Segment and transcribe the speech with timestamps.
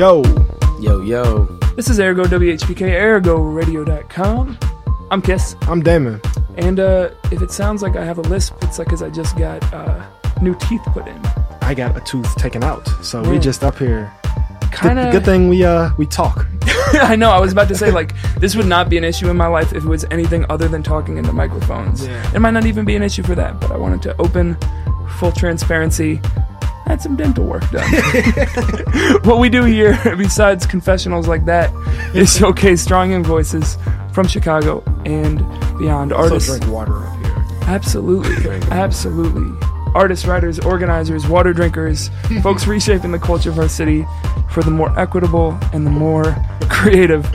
[0.00, 0.22] Hello.
[0.22, 0.80] Yo.
[0.80, 1.44] Yo, yo.
[1.76, 4.58] This is Ergo WHPK, ErgoRadio.com.
[5.10, 5.56] I'm Kiss.
[5.68, 6.22] I'm Damon.
[6.56, 9.36] And uh, if it sounds like I have a lisp, it's like because I just
[9.36, 10.02] got uh,
[10.40, 11.20] new teeth put in.
[11.60, 13.40] I got a tooth taken out, so we Yeah.
[13.40, 14.10] just up here.
[14.72, 15.12] Kind Good, of.
[15.12, 16.46] good thing we uh we talk.
[16.94, 17.28] I know.
[17.30, 19.74] I was about to say like this would not be an issue in my life
[19.74, 22.06] if it was anything other than talking into microphones.
[22.06, 22.32] Yeah.
[22.34, 24.56] It might not even be an issue for that, but I wanted to open
[25.18, 26.22] full transparency.
[26.90, 27.88] Had some dental work done.
[29.22, 31.72] what we do here, besides confessionals like that,
[32.16, 33.78] is showcase strong young voices
[34.12, 35.38] from Chicago and
[35.78, 36.12] beyond.
[36.12, 37.44] Artists, So drink water up here.
[37.68, 38.54] Absolutely.
[38.72, 39.69] Absolutely.
[39.94, 42.10] Artists, writers, organizers, water drinkers,
[42.42, 44.06] folks reshaping the culture of our city
[44.50, 46.36] for the more equitable and the more
[46.68, 47.28] creative.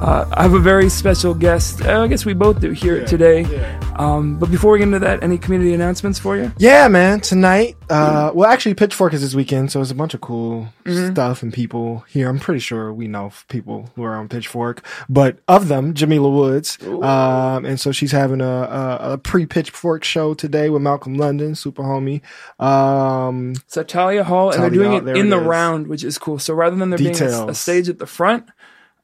[0.00, 1.82] Uh, I have a very special guest.
[1.82, 3.44] Uh, I guess we both do here today.
[3.96, 6.52] Um, but before we get into that, any community announcements for you?
[6.56, 7.20] Yeah, man.
[7.20, 11.42] Tonight, uh, well, actually, Pitchfork is this weekend, so it's a bunch of cool stuff
[11.42, 12.28] and people here.
[12.28, 16.78] I'm pretty sure we know people who are on Pitchfork, but of them, Jamila Woods,
[16.82, 21.82] um, and so she's having a, a, a pre-Pitchfork show today with Malcolm London, super
[22.00, 22.20] homie.
[22.64, 25.46] Um, It's at Thalia Hall, and they're doing it in it the is.
[25.46, 26.38] round, which is cool.
[26.38, 28.48] So rather than there being a, a stage at the front,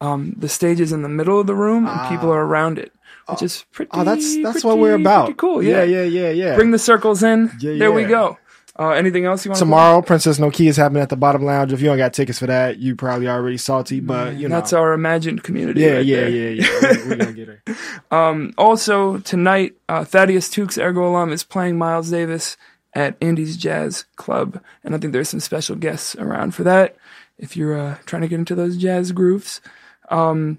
[0.01, 2.93] um, the stage is in the middle of the room, and people are around it,
[3.29, 3.91] which is pretty.
[3.95, 5.27] oh, that's that's what we're about.
[5.27, 6.55] Pretty cool, yeah, yeah, yeah, yeah.
[6.57, 7.51] Bring the circles in.
[7.61, 8.39] Yeah, there we go.
[8.79, 11.73] Uh, anything else you want Tomorrow, Princess Nokia is happening at the Bottom Lounge.
[11.73, 14.57] If you don't got tickets for that, you probably already salty, but you know.
[14.57, 15.81] That's our imagined community.
[15.81, 16.29] yeah, right yeah, there.
[16.29, 17.63] yeah, yeah, We- We're gonna get her.
[18.11, 22.59] Um, also tonight, uh, Thaddeus Tukes, Ergo alum, is playing Miles Davis
[22.97, 26.97] at Andy's Jazz Club, and I think there's some special guests around for that.
[27.39, 29.61] If you're uh, trying to get into those jazz grooves.
[30.09, 30.59] Um,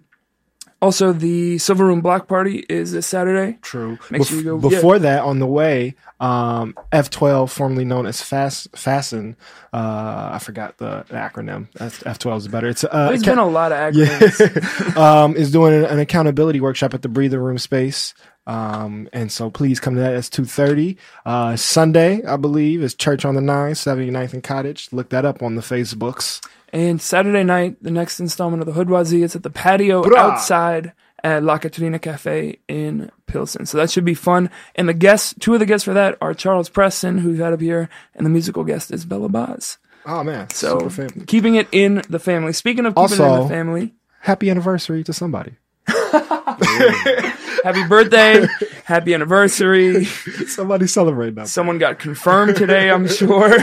[0.80, 3.58] also, the Silver Room Block Party is this Saturday.
[3.64, 3.98] True.
[4.12, 4.76] Make Bef- sure you go- yeah.
[4.76, 9.36] Before that, on the way, um, F12, formerly known as Fast Fasten,
[9.74, 11.72] uh, I forgot the, the acronym.
[11.72, 12.68] F12 is better.
[12.68, 14.98] It's uh, There's acca- been a lot of acronyms.
[14.98, 18.14] um, is doing an, an accountability workshop at the Breather Room space.
[18.48, 20.14] Um, and so please come to that.
[20.16, 20.96] It's 2.30.
[21.26, 24.88] Uh, Sunday, I believe, is Church on the 9, 79th and Cottage.
[24.92, 26.42] Look that up on the Facebooks.
[26.74, 30.20] And Saturday night, the next installment of the Hoodoisie, is at the patio Bra.
[30.32, 30.94] outside
[31.24, 33.66] at La Catrina Cafe in Pilsen.
[33.66, 34.50] So that should be fun.
[34.76, 37.54] And the guests, two of the guests for that are Charles Preston, who we've had
[37.54, 39.78] up here, and the musical guest is Bella Baz.
[40.06, 40.50] Oh, man.
[40.52, 40.90] So
[41.26, 42.54] keeping it in the family.
[42.54, 45.56] Speaking of keeping it in Also- the family, Happy anniversary to somebody.
[47.64, 48.46] happy birthday,
[48.86, 50.06] happy anniversary.
[50.48, 51.48] Somebody celebrate that.
[51.48, 53.58] Someone got confirmed today, I'm sure.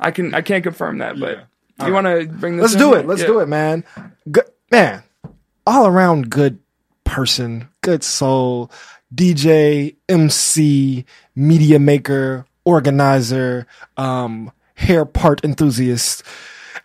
[0.00, 1.44] I can I can't confirm that, but
[1.86, 2.80] you want to bring this Let's in?
[2.80, 3.06] do it.
[3.06, 3.26] Let's Yeah.
[3.28, 3.84] do it, man.
[4.30, 5.02] Good man.
[5.66, 6.58] All around good
[7.04, 8.70] person, good soul,
[9.14, 11.04] DJ, MC,
[11.34, 13.66] media maker, organizer,
[13.96, 16.22] um, hair part enthusiast.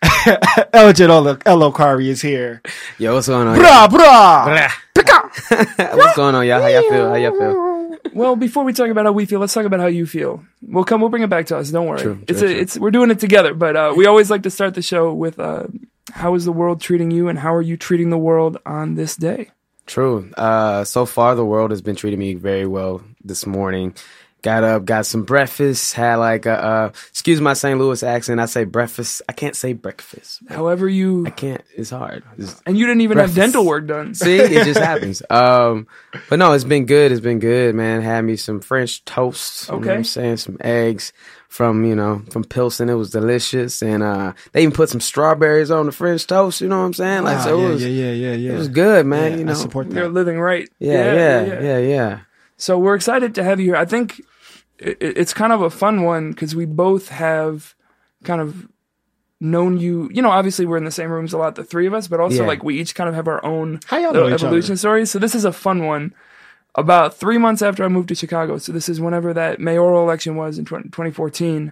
[0.73, 2.61] Elgin Elokari is here.
[2.97, 3.57] Yo, what's going on?
[3.57, 4.69] Bra bra.
[4.95, 5.21] y'all?
[5.97, 6.61] what's going on, y'all?
[6.61, 7.09] How y'all feel?
[7.09, 8.13] How y'all feel?
[8.13, 10.43] Well, before we talk about how we feel, let's talk about how you feel.
[10.61, 10.99] We'll come.
[10.99, 11.71] We'll bring it back to us.
[11.71, 12.01] Don't worry.
[12.01, 12.51] True, it's true, a.
[12.51, 12.61] true.
[12.61, 13.53] It's we're doing it together.
[13.53, 15.67] But uh, we always like to start the show with uh,
[16.11, 19.15] how is the world treating you, and how are you treating the world on this
[19.15, 19.51] day?
[19.85, 20.31] True.
[20.37, 23.95] Uh, so far, the world has been treating me very well this morning.
[24.43, 27.79] Got up, got some breakfast, had like a, uh, excuse my St.
[27.79, 28.41] Louis accent.
[28.41, 29.21] I say breakfast.
[29.29, 30.41] I can't say breakfast.
[30.49, 31.25] However you.
[31.25, 31.63] I can't.
[31.77, 32.23] It's hard.
[32.37, 33.37] It's- And you didn't even Breakfast.
[33.37, 34.13] have dental work done.
[34.13, 35.21] See, it just happens.
[35.29, 35.87] Um,
[36.29, 37.13] but no, it's been good.
[37.13, 38.01] It's been good, man.
[38.01, 39.69] Had me some French toast.
[39.69, 39.95] You know what Okay.
[39.95, 40.37] I'm saying?
[40.37, 41.13] Some eggs
[41.47, 42.89] from, you know, from Pilsen.
[42.89, 43.81] It was delicious.
[43.81, 46.59] And, uh, they even put some strawberries on the French toast.
[46.59, 47.23] You know what I'm saying?
[47.23, 48.51] Like, Ah, so yeah, it was, yeah, yeah, yeah, yeah.
[48.51, 49.31] it was good, man.
[49.31, 49.51] Yeah, you know?
[49.53, 50.67] I support You're living right.
[50.79, 52.19] yeah, yeah, yeah, yeah,
[52.57, 53.77] So we're excited to have you here.
[53.77, 54.21] I think
[54.85, 57.75] i- i- it's kind of a fun one because we both have
[58.23, 58.67] kind of
[59.39, 60.09] known you.
[60.13, 62.19] You know, obviously we're in the same rooms a lot, the three of us, but
[62.19, 62.47] also Yeah.
[62.47, 65.11] like we each kind of have our own How y'all little know each evolution stories.
[65.11, 66.13] So this is a fun one.
[66.75, 70.35] About three months after I moved to Chicago, so this is whenever that mayoral election
[70.35, 71.71] was in 20, 2014.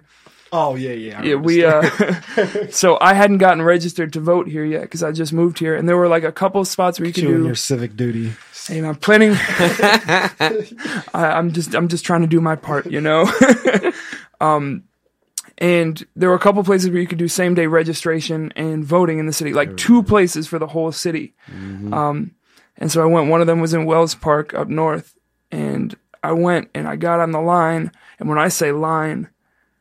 [0.52, 1.20] Oh yeah, yeah.
[1.20, 1.64] I Yeah, we.
[1.64, 1.82] Uh,
[2.70, 5.88] so I hadn't gotten registered to vote here yet because I just moved here, and
[5.88, 7.44] there were like a couple spots where you could do.
[7.46, 8.34] your civic duty.
[8.66, 9.32] Hey, I'm planning.
[9.38, 13.30] I, I'm just I'm just trying to do my part, you know.
[14.40, 14.84] um,
[15.58, 19.18] and there were a couple places where you could do same day registration and voting
[19.18, 21.34] in the city, like two places for the whole city.
[21.92, 22.34] Um,
[22.76, 23.30] and so I went.
[23.30, 25.14] One of them was in Welles Park up north,
[25.50, 27.92] and I went and I got on the line.
[28.18, 29.28] And when I say line,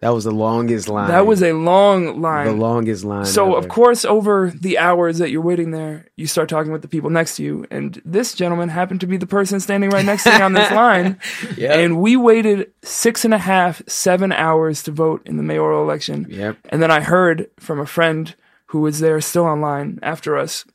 [0.01, 1.09] That was the longest line.
[1.09, 2.47] that was a long line.
[2.47, 3.25] the longest line.
[3.25, 6.87] So of course, over the hours that you're waiting there, you start talking with the
[6.87, 10.23] people next to you, and this gentleman happened to be the person standing right next
[10.23, 11.19] to me on this line,
[11.57, 11.75] Yep.
[11.77, 16.25] and we waited six and a half, seven hours to vote in the mayoral election,
[16.29, 16.57] Yep.
[16.69, 18.33] and then I heard from a friend
[18.67, 20.65] who was there still online after us.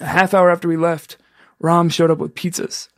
[0.00, 1.18] A half hour after we left,
[1.62, 2.88] Rahm showed up with pizzas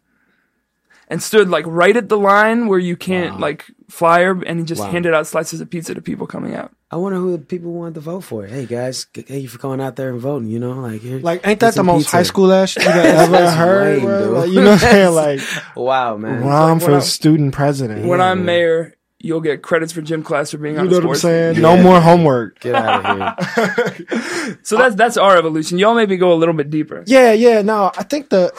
[1.08, 3.40] and stood like right at the line where you can't Wow.
[3.40, 4.90] like flyer and he just Wow.
[4.90, 6.70] handed out slices of pizza to people coming out.
[6.90, 8.46] I wonder who the people wanted to vote for.
[8.46, 10.48] Hey guys, g- thank you for going out there and voting.
[10.48, 12.16] You know, like here, Like, ain't that the most pizza.
[12.16, 14.02] high school ass shit you ever heard?
[14.02, 14.32] lame.
[14.34, 15.14] Like, you know what I'm saying?
[15.14, 15.40] Like,
[15.76, 16.42] Wow, man.
[16.42, 18.06] Rahm like for when I- student president.
[18.06, 18.46] When I'm man.
[18.46, 21.54] mayor, you'll get credits for gym class for being you on know what I'm saying?
[21.54, 21.62] team.
[21.62, 22.60] No more homework.
[22.60, 24.06] Get out of here.
[24.62, 25.78] So that's that's our evolution.
[25.78, 27.02] Y'all maybe go a little bit deeper.
[27.06, 27.60] Yeah, yeah.
[27.62, 28.50] No, I think the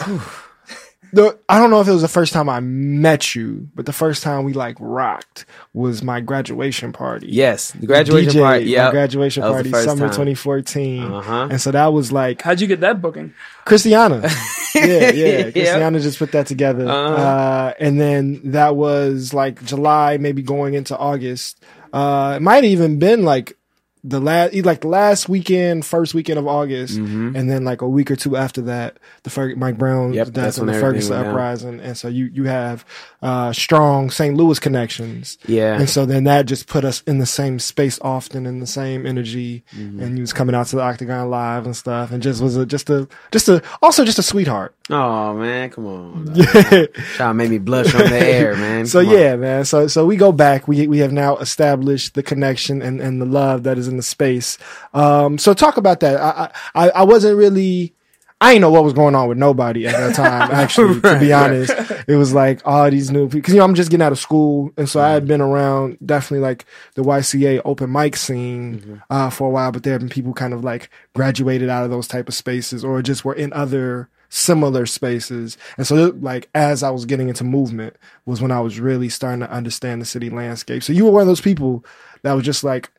[1.13, 3.93] the I don't know if it was the first time I met you, but the
[3.93, 7.27] first time we like rocked was my graduation party.
[7.29, 8.65] Yes, the graduation DJ, party.
[8.65, 10.09] my Yeah, graduation That party, summer time.
[10.11, 11.47] 2014, Uh-huh.
[11.51, 13.33] and so that was like How'd you get that booking?
[13.65, 14.21] Christiana.
[14.75, 15.09] yeah, yeah.
[15.13, 15.51] Yeah.
[15.51, 16.87] Christiana just put that together.
[16.87, 17.13] Uh-huh.
[17.15, 21.63] Uh, and then that was like July, maybe going into August.
[21.91, 23.57] Uh, it might have even been like
[24.03, 27.35] the last, like the last weekend, first weekend of August, Mm-hmm.
[27.35, 30.33] and then like a week or two after that, the Fer- Mike Brown Yep, death
[30.33, 32.85] that's and the Ferguson uprising, and so you you have
[33.21, 34.35] uh, strong St.
[34.35, 35.37] Louis connections.
[35.47, 35.77] Yeah.
[35.77, 39.05] And so then that just put us in the same space often, in the same
[39.05, 39.99] energy, Mm-hmm.
[40.01, 42.65] and he was coming out to the Octagon Live and stuff, and just was a
[42.65, 44.73] just a just a also just a sweetheart.
[44.89, 46.33] Oh man, come on.
[46.35, 46.85] Yeah.
[47.15, 48.85] Trying make me blush on the air, man.
[48.87, 49.09] So on.
[49.09, 49.65] yeah, man.
[49.65, 50.67] So so we go back.
[50.69, 54.03] We we have now established the connection and, and the love that is in the
[54.03, 54.57] space.
[54.93, 55.37] Um.
[55.37, 56.21] So talk about that.
[56.21, 57.95] I I I wasn't really.
[58.41, 60.49] I didn't know what was going on with nobody at that time.
[60.53, 61.77] Actually, to be Right, honest,
[62.07, 63.39] it was like all these new people.
[63.41, 65.97] Because you know I'm just getting out of school, and so I had been around
[66.05, 66.65] definitely like
[66.95, 69.71] the YCA open mic scene uh, for a while.
[69.73, 72.83] But there have been people kind of like graduated out of those type of spaces,
[72.85, 75.57] or just were in other similar spaces.
[75.77, 77.95] And so like as I was getting into movement
[78.25, 80.83] was when I was really starting to understand the city landscape.
[80.83, 81.83] So you were one of those people
[82.21, 82.89] that was just like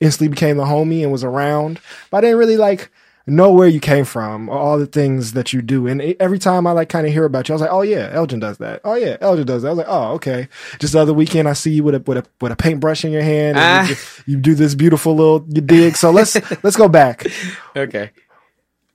[0.00, 2.90] instantly became the homie and was around, but I didn't really like
[3.28, 5.88] know where you came from or all the things that you do.
[5.88, 8.08] And every time I like kind of hear about you, I was like, oh yeah,
[8.12, 8.80] Elgin does that.
[8.84, 9.68] Oh yeah, Elgin does that.
[9.68, 10.48] I was like, oh okay.
[10.78, 13.10] Just the other weekend, I see you with a with a with a paintbrush in
[13.12, 13.58] your hand.
[13.58, 14.22] And you, Ah.
[14.26, 15.96] you do this beautiful little you dig.
[15.96, 17.26] So let's let's go back.
[17.74, 18.10] Okay.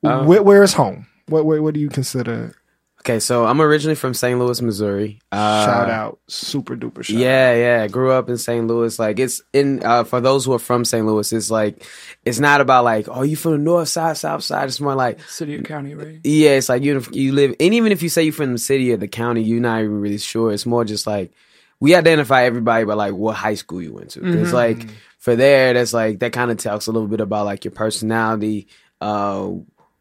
[0.03, 1.07] Um, where, where is home?
[1.27, 2.55] What, what what do you consider?
[3.01, 4.37] Okay, so I'm originally from St.
[4.37, 5.19] Louis, Missouri.
[5.31, 7.15] Uh, shout out, super duper shout.
[7.15, 7.21] out.
[7.21, 7.87] Yeah, yeah.
[7.87, 8.67] Grew up in St.
[8.67, 8.99] Louis.
[8.99, 11.03] Like it's in uh, for those who are from St.
[11.03, 11.83] Louis, it's like
[12.25, 14.67] it's not about like oh you from the north side, south side.
[14.67, 16.19] It's more like City or county, right?
[16.23, 18.93] yeah, it's like you you live, and even if you say you're from the city
[18.93, 20.51] or the county, you're not even really sure.
[20.51, 21.33] It's more just like
[21.79, 24.41] we identify everybody by like what high school you went to.
[24.41, 24.85] It's like
[25.17, 28.67] for there, that's like that kind of talks a little bit about like your personality,
[29.01, 29.49] uh,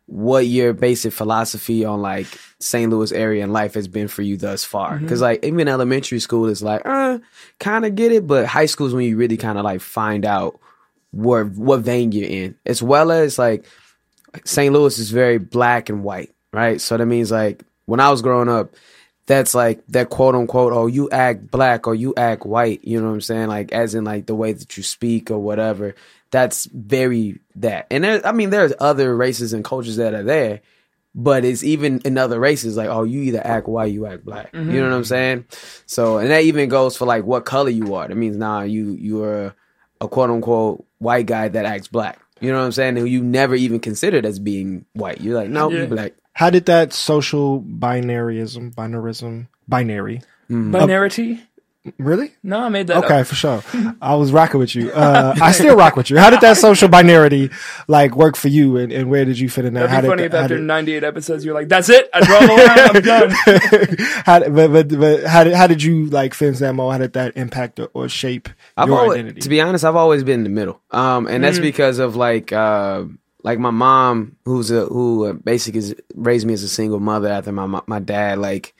[0.04, 2.26] what your basic philosophy on like
[2.60, 2.90] St.
[2.90, 4.98] Louis area and life has been for you thus far.
[4.98, 7.18] Because like even elementary school is like, uh,
[7.58, 10.24] kind of get it, but high school is when you really kind of like find
[10.26, 10.60] out
[11.12, 13.66] where what vein you're in, as well as like
[14.44, 14.72] St.
[14.72, 16.80] Louis is very black and white, right?
[16.80, 18.74] So that means like when I was growing up,
[19.26, 23.08] that's like that quote unquote, oh, you act black or you act white, you know
[23.08, 23.48] what I'm saying?
[23.48, 25.94] Like as in like the way that you speak or whatever.
[26.30, 27.86] That's very that.
[27.90, 30.60] And there, I mean, there's other races and cultures that are there,
[31.14, 34.50] but it's even in other races like, oh, you either act white, you act black.
[34.52, 35.04] You know what I'm mm-hmm.
[35.04, 35.44] saying?
[35.86, 38.06] So, and that even goes for like what color you are.
[38.06, 39.54] That means now you you are
[40.00, 42.20] a quote unquote white guy that acts black.
[42.40, 42.96] You know what I'm saying?
[42.96, 45.20] Who you never even considered as being white.
[45.20, 45.80] You're like, no, Yeah.
[45.80, 46.12] you black.
[46.32, 50.22] How did that social binaryism, binarism, binary?
[50.50, 51.40] Binarity?
[51.96, 52.32] Really?
[52.42, 53.26] No, I made that Okay, up.
[53.26, 53.62] for sure.
[54.02, 54.90] I was rocking with you.
[54.90, 56.18] Uh, I still rock with you.
[56.18, 57.50] How did that social binarity
[57.88, 59.88] like work for you, and, and where did you fit in that?
[59.88, 62.10] That'd how be funny did, if how after did- 98 episodes you're like, that's it.
[62.12, 62.96] I draw the line.
[62.96, 64.16] I'm done.
[64.26, 66.92] how did, but, but, but how did how did you like fit into that mode?
[66.92, 69.40] How did that impact or, or shape I've your always, identity?
[69.40, 70.82] to be honest, I've always been in the middle.
[70.90, 73.04] Um, and that's because of like, uh,
[73.42, 77.52] like my mom, who's a who uh, basically raised me as a single mother after
[77.52, 78.74] my my, my dad like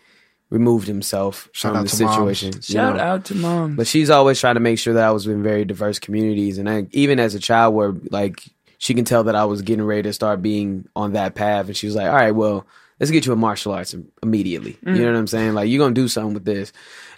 [0.50, 2.14] removed himself Shout from out the to moms.
[2.16, 2.52] situation.
[2.56, 3.02] you Shout know?
[3.02, 3.76] out to mom.
[3.76, 6.68] But she's always trying to make sure that I was in very diverse communities, and
[6.68, 8.42] I, even as a child, where like
[8.78, 11.76] she can tell that I was getting ready to start being on that path, and
[11.76, 12.66] she was like, "All right, well,
[12.98, 15.54] let's get you a martial arts immediately." You know what I'm saying?
[15.54, 16.72] Like, you're gonna do something with this.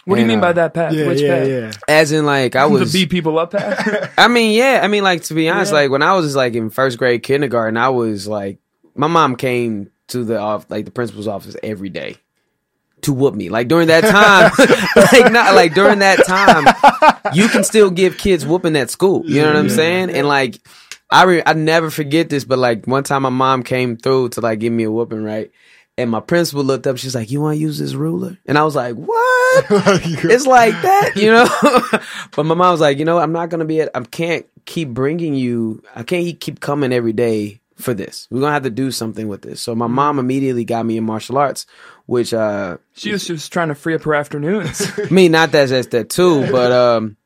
[0.05, 0.93] what do you mean uh, by that path?
[0.93, 1.47] yeah, Which yeah, path?
[1.47, 1.71] yeah.
[1.87, 4.13] As in, like, I was the beat people up path?
[4.17, 4.81] I mean, yeah.
[4.83, 5.79] I mean, like to be honest, Yeah.
[5.79, 8.59] like when I was like in first grade kindergarten, I was like,
[8.95, 12.17] my mom came to the off like the principal's office every day
[13.03, 13.49] to whoop me.
[13.49, 14.51] Like during that time,
[15.21, 19.23] like not like during that time, you can still give kids whooping at school.
[19.25, 20.09] You know what I'm saying?
[20.09, 20.59] And like,
[21.09, 24.41] I re- I never forget this, but like one time my mom came through to
[24.41, 25.51] like give me a whooping, right?
[25.95, 26.97] And my principal looked up.
[26.97, 30.73] She's like, "You want to use this ruler?" And I was like, "What?" it's like
[30.81, 31.99] that, you know.
[32.35, 33.81] but my mom was like, "You know, I'm not gonna be.
[33.81, 35.83] At, I can't keep bringing you.
[35.95, 38.27] I can't keep coming every day for this.
[38.31, 39.93] We're gonna have to do something with this." So my mm-hmm.
[39.93, 41.67] mom immediately got me in martial arts,
[42.05, 44.85] which uh, She was just trying to free up her afternoons.
[45.11, 47.17] me not that that's that too, but um,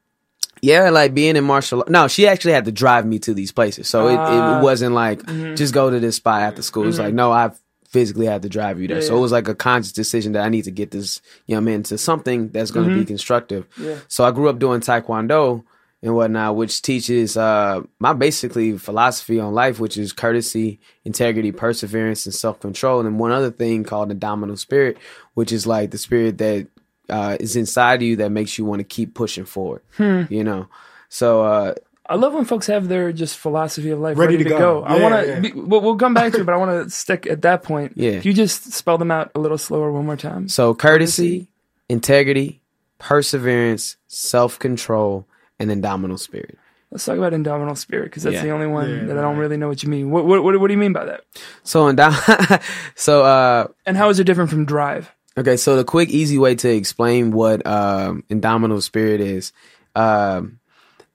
[0.62, 1.84] yeah, like being in martial.
[1.88, 4.60] No, she actually had to drive me to these places, so it, Ah.
[4.60, 6.88] it wasn't like just go to this spot after school.
[6.88, 7.52] It's like no, I
[7.90, 9.20] physically had to drive you there, so yeah.
[9.20, 11.98] it was like a conscious decision that I need to get this young man to
[11.98, 13.66] something that's going to be constructive.
[13.80, 13.98] Yeah.
[14.08, 15.64] So I grew up doing taekwondo
[16.04, 22.26] and whatnot, which teaches uh, my basically philosophy on life, which is courtesy, integrity, perseverance,
[22.26, 23.00] and self control.
[23.00, 24.98] And then one other thing called the domino spirit,
[25.34, 26.68] which is like the spirit that
[27.10, 29.82] uh, is inside of you that makes you want to keep pushing forward.
[29.98, 30.68] You know,
[31.10, 31.74] so uh,
[32.06, 34.82] I love when folks have their just philosophy of life Ready ready, to to, go.
[34.82, 34.84] go.
[34.84, 35.28] I want to.
[35.48, 35.52] yeah.
[35.56, 37.94] We'll, we'll come back to it, but I want to stick at that point.
[37.96, 38.12] Yeah.
[38.12, 40.48] If you just spell them out a little slower one more time.
[40.48, 41.48] so courtesy,
[41.90, 42.62] integrity,
[43.00, 45.28] perseverance, self control,
[45.60, 46.58] and then domino spirit.
[46.92, 48.44] Let's talk about indomitable spirit because that's Yeah.
[48.44, 50.10] the only one Yeah, that I don't really know what you mean.
[50.10, 51.22] What, what what what do you mean by that?
[51.64, 52.16] So in dom-
[52.96, 55.12] so uh, And how is it different from drive?
[55.38, 59.52] Okay, so the quick, easy way to explain what um, indomitable spirit is,
[59.96, 60.60] um,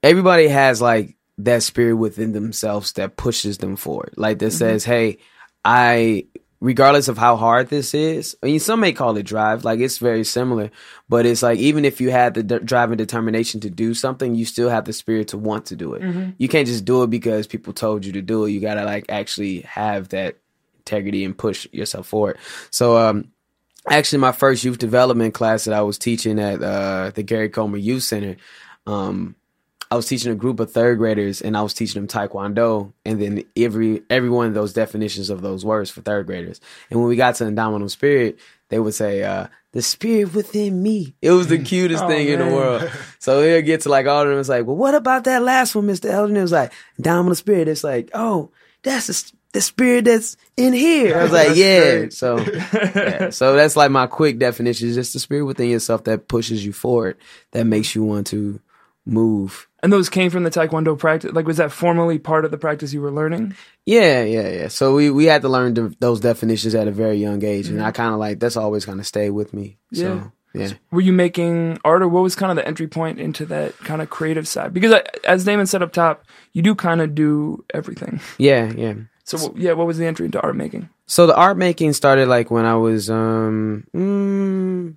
[0.01, 5.17] everybody has like that spirit within themselves that pushes them forward, like that says, "Hey,
[5.65, 6.27] I."
[6.63, 9.65] Regardless of how hard this is, I mean, some may call it drive.
[9.65, 10.71] Like it's very similar,
[11.09, 14.33] but it's like even if you had the d- drive and determination to do something,
[14.33, 16.01] you still have the spirit to want to do it.
[16.37, 18.51] You can't just do it because people told you to do it.
[18.51, 20.37] You gotta like actually have that
[20.77, 22.37] integrity and push yourself forward.
[22.71, 23.33] So, um,
[23.89, 27.75] actually my first youth development class that I was teaching at uh, the Gary Comer
[27.77, 28.37] Youth Center.
[28.87, 29.35] Um,
[29.93, 33.21] I was teaching a group of third graders, and I was teaching them Taekwondo, and
[33.21, 36.59] then every every one of those definitions of those words for third graders.
[36.89, 41.13] And when we got to Indomitable Spirit, they would say, uh, "The spirit within me."
[41.21, 42.89] It was the cutest Oh, thing in the world.
[43.19, 44.39] So he'll get to like all of them.
[44.39, 46.37] It's like, well, what about that last one, Mister Eldon?
[46.37, 47.67] It was like Indomitable Spirit.
[47.67, 48.49] It's like, oh,
[48.81, 51.19] that's the, the spirit that's in here.
[51.19, 52.05] I was like, yeah.
[52.09, 52.39] So,
[52.73, 53.29] yeah.
[53.29, 56.73] so that's like my quick definition: is just the spirit within yourself that pushes you
[56.73, 57.15] forward,
[57.51, 58.59] that makes you want to
[59.05, 59.67] move.
[59.81, 61.33] And those came from the Taekwondo practice.
[61.33, 63.55] Like, was that formally part of the practice you were learning?
[63.85, 64.67] Yeah, yeah, yeah.
[64.69, 67.83] So we we had to learn th- those definitions at a very young age, and
[67.83, 69.77] I kind of like that's always kind of stay with me.
[69.93, 70.73] So yeah.
[70.91, 74.01] Were you making art, or what was kind of the entry point into that kind
[74.01, 74.71] of creative side?
[74.73, 78.21] Because I, as Damon said up top, you do kind of do everything.
[78.37, 78.93] Yeah, yeah.
[79.23, 80.89] So yeah, what was the entry into art making?
[81.07, 84.95] So the art making started like when I was um mm,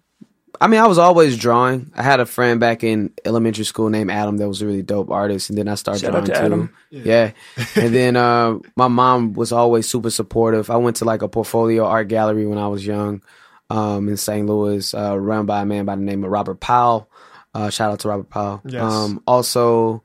[0.60, 1.92] I mean I was always drawing.
[1.96, 5.10] I had a friend back in elementary school named Adam that was a really dope
[5.10, 6.44] artist and then I started Shout out drawing to too.
[6.44, 6.75] Adam.
[6.90, 7.32] Yeah.
[7.76, 10.70] and then uh my mom was always super supportive.
[10.70, 13.22] I went to like a portfolio art gallery when I was young
[13.70, 14.46] um in St.
[14.46, 17.08] Louis uh run by a man by the name of Robert Powell.
[17.54, 18.60] Uh shout out to Robert Powell.
[18.64, 18.82] Yes.
[18.82, 20.02] Um also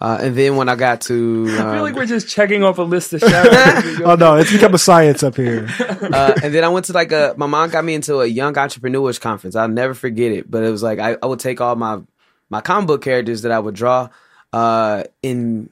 [0.00, 2.78] uh and then when I got to I feel um, like we're just checking off
[2.78, 3.56] a list of shout outs.
[3.56, 4.12] as we go.
[4.12, 5.68] Oh no, it's become a science up here.
[5.80, 8.56] uh, and then I went to like a my mom got me into a young
[8.56, 9.56] entrepreneurs conference.
[9.56, 10.50] I'll never forget it.
[10.50, 12.00] But it was like I, I would take all my
[12.50, 14.08] my comic book characters that I would draw
[14.52, 15.70] uh, in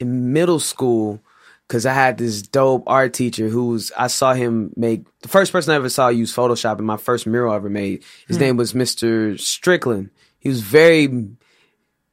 [0.00, 1.20] in middle school
[1.66, 5.52] because I had this dope art teacher who was I saw him make the first
[5.52, 8.04] person I ever saw use Photoshop in my first mural I ever made.
[8.26, 9.38] His name was Mr.
[9.38, 10.10] Strickland.
[10.38, 11.28] He was very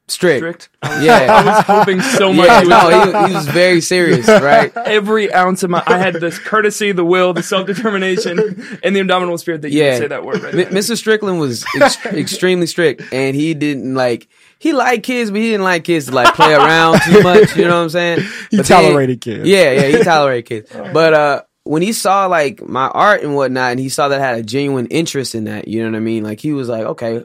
[0.08, 0.38] strict.
[0.38, 0.68] Strict.
[1.02, 1.26] Yeah.
[1.30, 2.46] I was hoping so much.
[2.46, 2.88] yeah, you no,
[3.24, 4.74] he, he was very serious, right?
[4.76, 8.38] every ounce of my I had this courtesy, the will, the self determination,
[8.82, 9.90] and the indomitable spirit that you Yeah.
[9.92, 10.96] would say that word right M- Mr.
[10.96, 14.28] Strickland was ex- extremely strict, and he didn't like.
[14.58, 17.56] He liked kids, but he didn't like kids to like play around too much.
[17.56, 18.20] You know what I'm saying?
[18.50, 19.46] He But then- tolerated kids.
[19.48, 20.70] Yeah, yeah, he tolerated kids.
[20.92, 24.24] But uh, when he saw like my art and whatnot, and he saw that I
[24.24, 26.22] had a genuine interest in that, you know what I mean?
[26.22, 27.24] Like he was like, okay.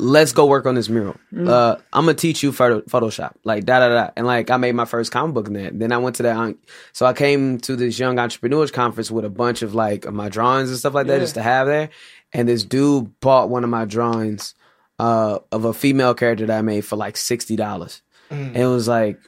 [0.00, 1.16] Let's go work on this mural.
[1.36, 4.74] Uh, I'm gonna teach you photo- Photoshop, like da da da, and like I made
[4.76, 5.76] my first comic book in that.
[5.76, 6.54] Then I went to that,
[6.92, 10.68] so I came to this young entrepreneurs conference with a bunch of like my drawings
[10.70, 11.18] and stuff like that, Yeah.
[11.20, 11.88] just to have there.
[12.32, 14.54] And this dude bought one of my drawings
[15.00, 18.00] uh, of a female character that I made for like sixty dollars,
[18.30, 19.18] and it was like,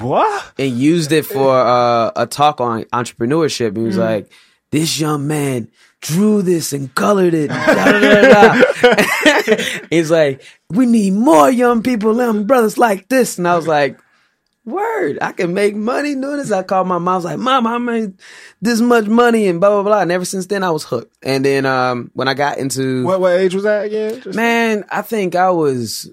[0.00, 0.52] What?
[0.58, 3.76] and used it for uh, a talk on entrepreneurship.
[3.76, 4.00] He was Mm.
[4.00, 4.32] like,
[4.72, 5.68] "This young man
[6.02, 9.56] drew this and colored it." da, da, da.
[9.90, 13.98] He's like, "We need more young people, young brothers like this." And I was like,
[14.64, 17.08] "Word, I can make money doing this." I called my mom.
[17.08, 18.14] I was like, "Mom, I made
[18.60, 20.00] this much money," and blah blah blah.
[20.02, 21.16] And ever since then, I was hooked.
[21.22, 24.20] And then um, when I got into What what age was that again?
[24.20, 26.10] Just- Man, I think I was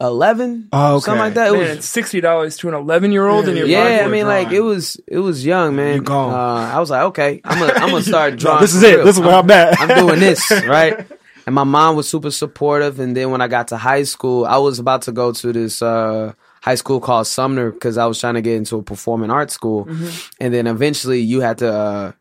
[0.00, 1.04] eleven, Oh, okay.
[1.04, 1.48] something like that.
[1.48, 4.26] It Man, was sixty dollars to an eleven year old, and you're yeah, I mean,
[4.26, 5.96] like it was it was young, man.
[5.96, 6.32] You gone.
[6.32, 8.60] Uh, I was like, okay, I'm gonna I'm gonna start drawing.
[8.60, 8.96] this is it.
[8.96, 9.04] real.
[9.04, 9.80] This is where I'm at.
[9.80, 11.06] I'm doing this, right?
[11.46, 13.00] And my mom was super supportive.
[13.00, 15.80] And then when I got to high school, I was about to go to this
[15.80, 19.54] uh, high school called Sumner because I was trying to get into a performing arts
[19.54, 19.86] school.
[19.86, 20.30] Mm-hmm.
[20.40, 22.12] And then eventually you had to uh,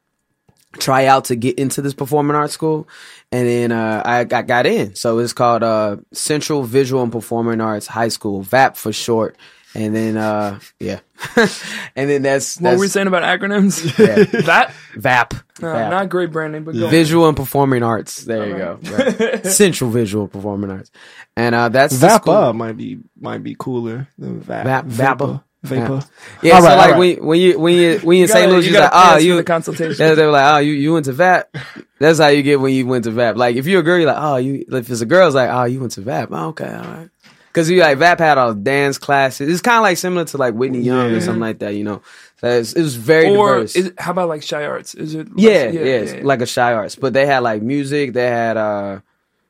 [0.80, 2.88] try out to get into this performing arts school.
[3.32, 4.96] And then uh, I got, got in.
[4.96, 9.36] So it's called uh, Central Visual and Performing Arts High School, VAP for short.
[9.76, 11.02] And then, uh, yeah.
[11.36, 13.84] and then that's, What that's were we saying about acronyms?
[14.00, 14.42] Yeah.
[14.44, 15.34] that VAP.
[15.34, 15.92] uh, VAP.
[15.92, 16.88] not great branding, but go.
[16.88, 18.24] Visual and Performing Arts.
[18.24, 18.80] There you go.
[18.82, 19.46] Right.
[19.46, 20.90] Central Visual Performing Arts.
[21.36, 22.08] And uh that's the.
[22.08, 24.64] Vapa might be might be cooler than Vap.
[24.64, 25.44] Vap- Vapor.
[25.64, 26.04] Vapor.
[26.44, 26.98] Yeah, All so right, like all right.
[27.00, 28.52] when when you when you when you in You gotta- St.
[28.52, 29.96] Louis, you you're like, gotta ah, oh, pay you the consultation.
[30.08, 31.56] Yeah, they were like, oh, you you went to VAP.
[32.00, 33.36] That's how you get when you went to VAP.
[33.38, 34.66] Like if you're a girl, you're like, oh, you.
[34.72, 36.30] If it's a girl, it's like, oh, you went to VAP.
[36.32, 37.10] Oh, okay, all right.
[37.48, 39.50] Because you like VAP had all the dance classes.
[39.52, 41.18] It's kind of like similar to like Whitney Young Yeah.
[41.18, 41.74] or something like that.
[41.74, 42.02] You know,
[42.40, 43.76] so it's, it was very or diverse.
[43.76, 44.96] is how about like ChiArts?
[44.96, 45.28] Is it?
[45.36, 47.00] less- Yeah, yeah, it's like a ChiArts.
[47.00, 49.00] But they had like music, they had uh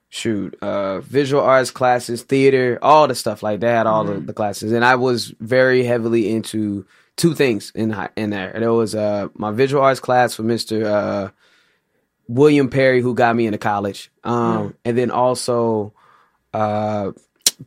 [0.09, 3.43] shoot, uh visual arts classes, theater, all the stuff.
[3.43, 4.71] Like had all the, the classes.
[4.71, 6.85] And I was very heavily into
[7.17, 8.53] two things in in there.
[8.57, 10.85] There was uh my visual arts class with Mr.
[10.85, 11.31] uh
[12.27, 14.09] William Perry who got me into college.
[14.23, 15.93] Um and then also
[16.53, 17.11] uh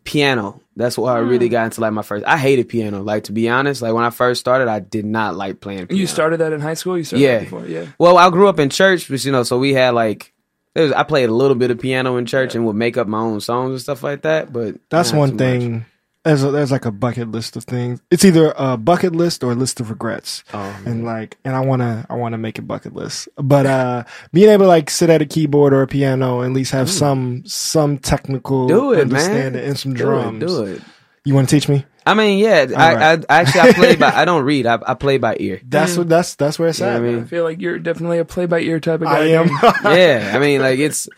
[0.05, 0.61] piano.
[0.77, 3.03] That's why I really got into like my first I hated piano.
[3.03, 6.01] Like to be honest, like when I first started I did not like playing piano.
[6.01, 6.97] You started that in high school.
[6.97, 7.39] You started Yeah.
[7.39, 7.67] that before.
[7.67, 7.87] Yeah.
[7.99, 10.33] Well, I grew up in church, but you know, so we had like,
[10.77, 13.19] was, I played a little bit of piano in church and would make up my
[13.19, 14.53] own songs and stuff like that.
[14.53, 15.73] But That's one thing.
[15.73, 15.83] much.
[16.23, 18.03] There's a, there's like a bucket list of things.
[18.11, 20.45] It's either a bucket list or a list of regrets.
[20.53, 23.31] Oh, and like, and I wanna I wanna make a bucket list.
[23.37, 26.55] But uh, being able to like sit at a keyboard or a piano and at
[26.57, 29.03] least have some some technical Do it, man.
[29.07, 30.41] understanding and some Do it, drums.
[30.45, 30.83] do it.
[31.25, 31.87] You want to teach me?
[32.11, 32.67] I mean, yeah.
[32.77, 33.25] I, right.
[33.29, 34.11] I actually I play by.
[34.13, 34.67] I don't read.
[34.67, 35.61] I, I play by ear.
[35.65, 37.01] That's what that's that's where it's You at.
[37.03, 39.19] what I I feel like you're definitely a play by ear type of guy.
[39.19, 39.49] I am.
[39.85, 41.09] yeah, I mean, like it's,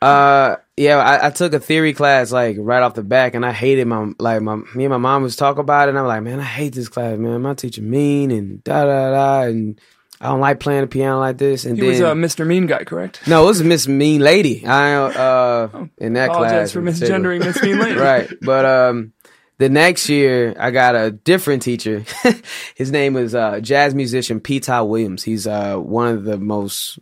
[0.00, 0.96] uh, yeah.
[0.98, 4.12] I, I took a theory class like right off the back, and I hated my
[4.18, 6.44] like my me and my mom was talk about it, and I'm like, man, I
[6.44, 7.42] hate this class, man.
[7.42, 9.80] My teacher mean and da da da, and
[10.20, 11.64] I don't like playing the piano like this.
[11.64, 12.04] And He then was a
[12.42, 12.46] Mr.
[12.46, 13.26] Mean guy, correct?
[13.28, 14.64] no, it was Miss Mean Lady.
[14.66, 17.18] I uh in that Apologize class for in particular.
[17.20, 17.98] misgendering Miss Mean Lady.
[18.00, 18.28] right.
[18.42, 19.12] But um
[19.58, 22.04] the next year I got a different teacher.
[22.74, 25.22] His name was uh jazz musician Pete Ty Williams.
[25.24, 26.98] He's uh one of the most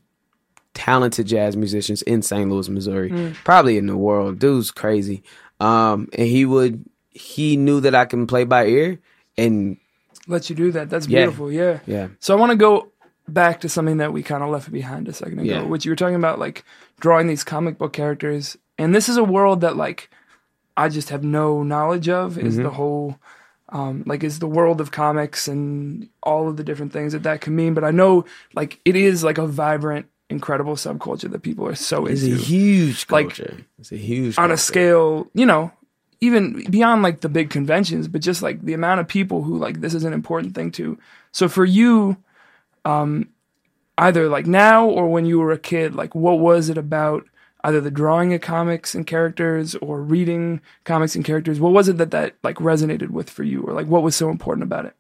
[0.75, 2.51] talented jazz musicians in St.
[2.51, 3.35] Louis, Missouri.
[3.45, 4.39] Probably in the world.
[4.39, 5.23] Dude's crazy.
[5.61, 8.99] Um and he would he knew that I can play by ear
[9.39, 9.79] and
[10.27, 10.91] Let you do that.
[10.91, 11.21] That's Yeah.
[11.23, 11.51] beautiful.
[11.53, 11.79] Yeah.
[11.87, 12.09] yeah.
[12.21, 12.93] So I want to go
[13.29, 15.63] back to something that we kind of left behind a second ago, Yeah.
[15.63, 16.65] which you were talking about, like
[17.01, 18.57] drawing these comic book characters.
[18.79, 20.11] And this is a world that, like,
[20.77, 22.39] I just have no knowledge of.
[22.39, 22.63] Is Mm-hmm.
[22.65, 23.19] the whole,
[23.71, 27.41] um, like, is the world of comics and all of the different things that that
[27.41, 27.75] can mean.
[27.75, 32.07] But I know, like, it is like a vibrant, incredible subculture that people are so
[32.07, 33.65] It's a into huge Like, culture.
[33.79, 35.73] it's a huge on a scale, you know,
[36.21, 39.81] even beyond like the big conventions, but just like the amount of people who like
[39.81, 40.99] this is an important thing to.
[41.31, 42.17] So for you,
[42.85, 43.29] um,
[43.99, 47.27] either like now or when you were a kid, like what was it about
[47.67, 51.59] either the drawing of comics and characters or reading comics and characters?
[51.61, 54.31] What was it that that like resonated with for you, or like what was so
[54.31, 54.95] important about it?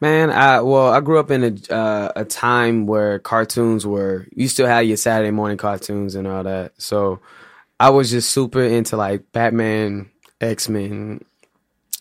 [0.00, 4.26] Man, I well, I grew up in a uh, a time where cartoons were.
[4.34, 6.72] You still had your Saturday morning cartoons and all that.
[6.80, 7.20] So
[7.78, 10.08] I was just super into like Batman,
[10.40, 11.24] X Men,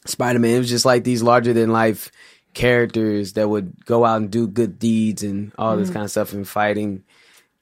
[0.06, 0.56] Spider Man.
[0.56, 2.12] It was just like these larger than life
[2.54, 6.34] characters that would go out and do good deeds and all this kind of stuff
[6.34, 7.04] and fighting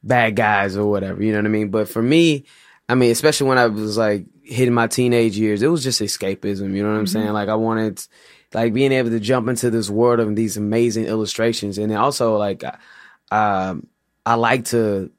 [0.05, 1.21] bad guys or whatever.
[1.21, 1.69] You know what I mean?
[1.69, 2.45] But for me,
[2.87, 6.73] I mean, especially when I was like hitting my teenage years, it was just escapism.
[6.73, 7.33] You know what I'm saying?
[7.33, 8.05] Like I wanted,
[8.53, 12.37] like being able to jump into this world of these amazing illustrations, and then also
[12.37, 12.63] like,
[13.31, 13.87] um,
[14.25, 15.11] I like to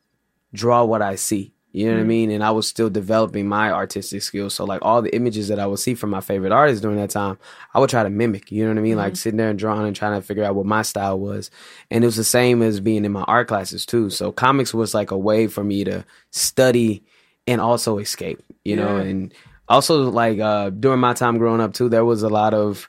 [0.55, 1.53] draw what I see.
[1.77, 2.07] You know what I mm.
[2.07, 2.31] mean?
[2.31, 4.55] And I was still developing my artistic skills.
[4.55, 7.11] So like all the images that I would see from my favorite artists during that
[7.11, 7.37] time,
[7.75, 8.51] I would try to mimic.
[8.51, 8.97] You know what I mean?
[8.97, 9.17] Like mm.
[9.19, 11.51] sitting there and drawing and trying to figure out what my style was.
[11.91, 14.09] And it was the same as being in my art classes too.
[14.09, 17.03] So comics was like a way for me to study
[17.47, 18.43] and also escape.
[18.65, 19.35] You know, and
[19.69, 22.89] also like uh during my time growing up too, there was a lot of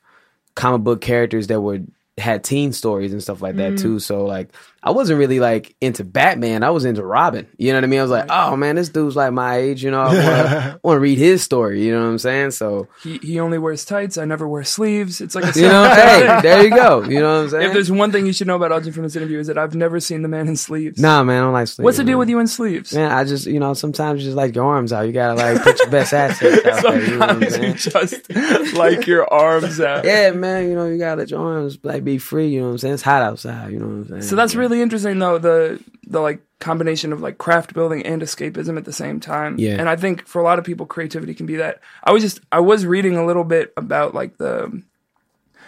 [0.56, 1.80] comic book characters that were
[2.18, 3.82] had teen stories and stuff like that mm.
[3.82, 4.00] too.
[4.00, 4.50] So like
[4.88, 6.64] I wasn't really like into Batman.
[6.64, 7.46] I was into Robin.
[7.58, 8.00] You know what I mean?
[8.00, 9.84] I was like, oh man, this dude's like my age.
[9.84, 11.84] You know, I want to read his story.
[11.84, 12.52] You know what I'm saying?
[12.52, 14.18] So He he only wears tights.
[14.18, 15.20] I never wear sleeves.
[15.20, 17.04] It's like a you know, hey, there you go.
[17.04, 17.68] You know what I'm saying?
[17.68, 19.76] If there's one thing you should know about Elgin from this interview is that I've
[19.76, 21.02] never seen the man in sleeves.
[21.02, 21.84] nah, man, I don't like sleeves.
[21.84, 22.20] What's the deal man.
[22.20, 22.94] with you in sleeves?
[22.94, 25.02] Man, I just you know sometimes you just like your arms out.
[25.02, 27.04] You gotta like put your best assets out there.
[27.04, 30.06] You know what I'm Sometimes you just like your arms out.
[30.06, 32.48] Yeah, man, you know you gotta let your arms like be free.
[32.48, 32.94] You know what I'm saying?
[32.94, 33.74] It's hot outside.
[33.74, 34.22] You know what I'm saying?
[34.22, 38.78] So that's really interesting, though the the like combination of like craft building and escapism
[38.78, 39.58] at the same time.
[39.60, 39.76] Yeah.
[39.78, 41.82] and I think for a lot of people, creativity can be that.
[42.04, 44.82] I was just I was reading a little bit about like the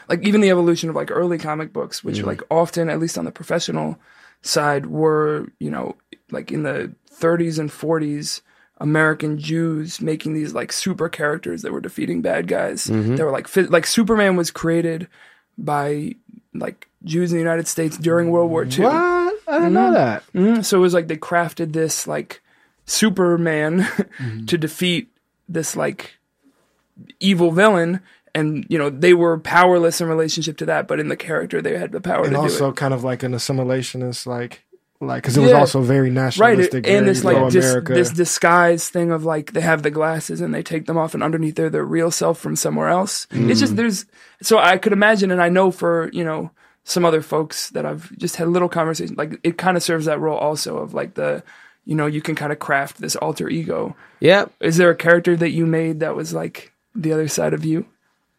[0.08, 2.28] like even the evolution of like early comic books, which mm-hmm.
[2.28, 4.00] like often, at least on the professional
[4.42, 5.96] side, were you know
[6.32, 8.42] like in the 30s and 40s.
[8.82, 12.88] American Jews making these like super characters that were defeating bad guys.
[12.88, 13.18] Mm-hmm.
[13.18, 15.10] They were like like Superman was created
[15.58, 16.16] by
[16.54, 18.86] like Jews in the United States during World War II.
[18.86, 19.34] What?
[19.48, 19.94] I didn't know mm-hmm.
[19.94, 20.24] that.
[20.34, 20.66] Mhm.
[20.66, 22.42] So it was like they crafted this like
[22.86, 24.46] Superman mm-hmm.
[24.46, 25.10] to defeat
[25.48, 26.18] this like
[27.20, 28.02] evil villain,
[28.36, 31.78] and you know they were powerless in relationship to that, but in the character they
[31.78, 32.76] had the power And to do also it.
[32.76, 34.64] kind of like an assimilationist, like,
[35.02, 36.94] like, because it was also very nationalistic, Right, nationalistic.
[36.94, 40.62] and this like dis- this disguise thing of like they have the glasses and they
[40.62, 43.26] take them off, and underneath they're their real self from somewhere else.
[43.32, 43.50] Mm.
[43.50, 44.06] It's just there's
[44.42, 46.52] so I could imagine, and I know for you know
[46.84, 49.18] some other folks that I've just had little conversations.
[49.18, 51.44] Like it kind of serves that role also of like the
[51.86, 53.96] you know you can kind of craft this alter ego.
[54.20, 54.46] Yeah.
[54.60, 57.86] Is there a character that you made that was like the other side of you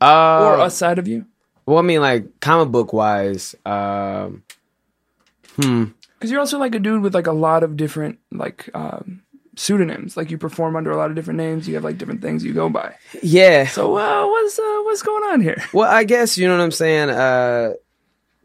[0.00, 1.26] Uh, or a side of you?
[1.66, 4.42] well, I mean, like comic book wise, um,
[5.56, 5.84] hmm.
[6.18, 9.22] Because you're also like a dude with like a lot of different like um,
[9.56, 10.16] pseudonyms.
[10.18, 11.66] Like you perform under a lot of different names.
[11.66, 12.94] You have like different things you go by.
[13.22, 13.66] Yeah.
[13.68, 15.62] So uh, what's uh, what's going on here?
[15.72, 17.08] Well, I guess you know what I'm saying.
[17.10, 17.72] Uh,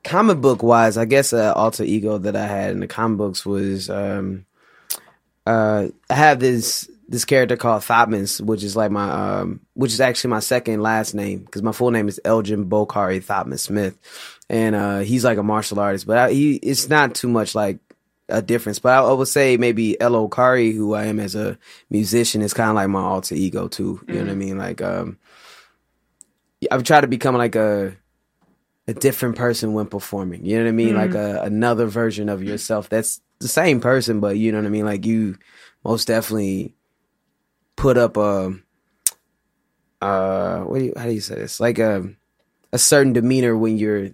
[0.06, 3.46] comic book wise, I guess uh, alter ego that I had in the comic books
[3.46, 4.46] was um,
[5.46, 10.00] uh, I have this this character called Thotmans, which is like my um, which is
[10.00, 13.98] actually my second last name because my full name is Elgin Bokari Thotman Smith,
[14.50, 17.80] and uh, he's like a martial artist, but I, he it's not too much like
[18.30, 18.80] a difference.
[18.80, 21.58] But I, I would say maybe El Okari, who I am as a
[21.90, 24.04] musician, is kind of like my alter ego too.
[24.08, 24.58] You know what I mean?
[24.58, 25.18] Like um,
[26.72, 27.98] I've tried to become like a
[28.88, 30.46] a different person when performing.
[30.46, 30.96] You know what I mean?
[30.96, 32.90] Like a another version of yourself.
[32.90, 34.86] That's the same person, but you know what I mean?
[34.86, 35.38] Like you
[35.84, 36.76] most definitely
[37.76, 38.54] put up a
[40.02, 41.60] uh what do you how do you say this?
[41.60, 42.10] Like a
[42.72, 44.10] a certain demeanor when you're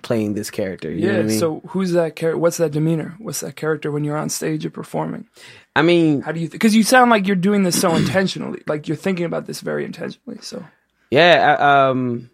[0.00, 0.90] playing this character.
[0.90, 1.16] You know yeah.
[1.16, 1.38] what I mean?
[1.38, 2.38] So who's that character?
[2.38, 3.14] What's that demeanor?
[3.18, 5.28] What's that character when you're on stage or performing?
[5.76, 6.48] I mean, How do you?
[6.48, 8.62] Because you sound like you're doing this so intentionally.
[8.66, 10.38] Like you're thinking about this very intentionally.
[10.40, 10.64] So
[11.10, 12.30] Yeah, I, um,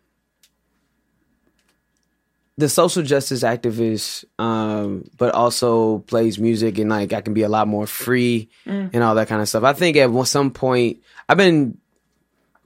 [2.59, 7.49] the social justice activist, um, but also plays music and like I can be a
[7.49, 8.51] lot more free
[8.93, 9.63] and all that kind of stuff.
[9.63, 11.79] I think at some point I've been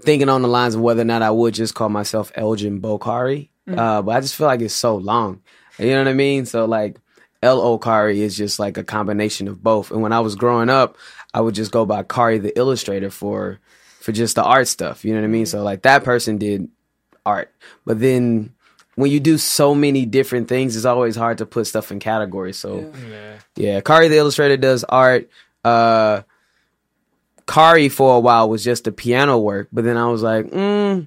[0.00, 3.50] thinking on the lines of whether or not I would just call myself Elgin Bokari,
[3.78, 5.42] uh, but I just feel like it's so long.
[5.78, 6.46] You know what I mean?
[6.46, 6.96] So like
[7.42, 9.90] El Okari is just like a combination of both.
[9.90, 10.96] And when I was growing up,
[11.34, 13.60] I would just go by Kari the illustrator for
[14.00, 15.04] for just the art stuff.
[15.04, 15.46] You know what I mean?
[15.46, 16.68] So like that person did
[17.26, 17.52] art.
[17.84, 18.54] But then
[18.94, 22.58] when you do so many different things, it's always hard to put stuff in categories.
[22.58, 22.92] So
[23.56, 25.28] yeah, Kari the illustrator does art.
[25.64, 26.22] Uh
[27.46, 31.06] Kari for a while was just the piano work, but then I was like, mm,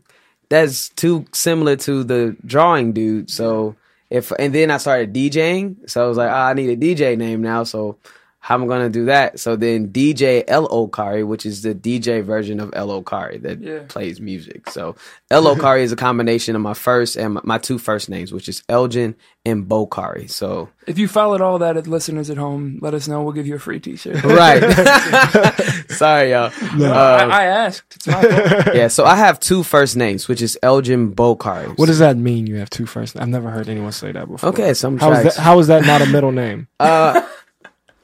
[0.49, 3.29] that's too similar to the drawing dude.
[3.29, 3.75] So
[4.09, 7.17] if and then I started DJing, so I was like, ah, I need a DJ
[7.17, 7.63] name now.
[7.63, 7.97] So
[8.45, 9.39] how am I gonna do that?
[9.39, 13.79] So then DJ L Okari, which is the DJ version of L Okari that Yeah.
[13.87, 14.69] plays music.
[14.69, 14.95] So
[15.31, 18.47] L Okari is a combination of my first and my, my two first names, which
[18.47, 19.15] is Elgin
[19.47, 20.29] and Bokari.
[20.29, 23.23] So if you followed all that, at listeners at home, let us know.
[23.23, 24.23] We'll give you a free T-shirt.
[24.23, 24.61] right.
[25.89, 26.51] Sorry, y'all.
[26.79, 27.95] Uh, I, I asked.
[27.95, 28.75] It's my fault.
[28.75, 31.75] yeah, so I have two first names, which is Elgin Bokari.
[31.79, 32.45] What does that mean?
[32.45, 33.17] You have two first.
[33.19, 34.49] I've never heard anyone say that before.
[34.49, 35.41] Okay, some How is that?
[35.41, 36.67] How is that not a middle name?
[36.79, 37.21] Uh,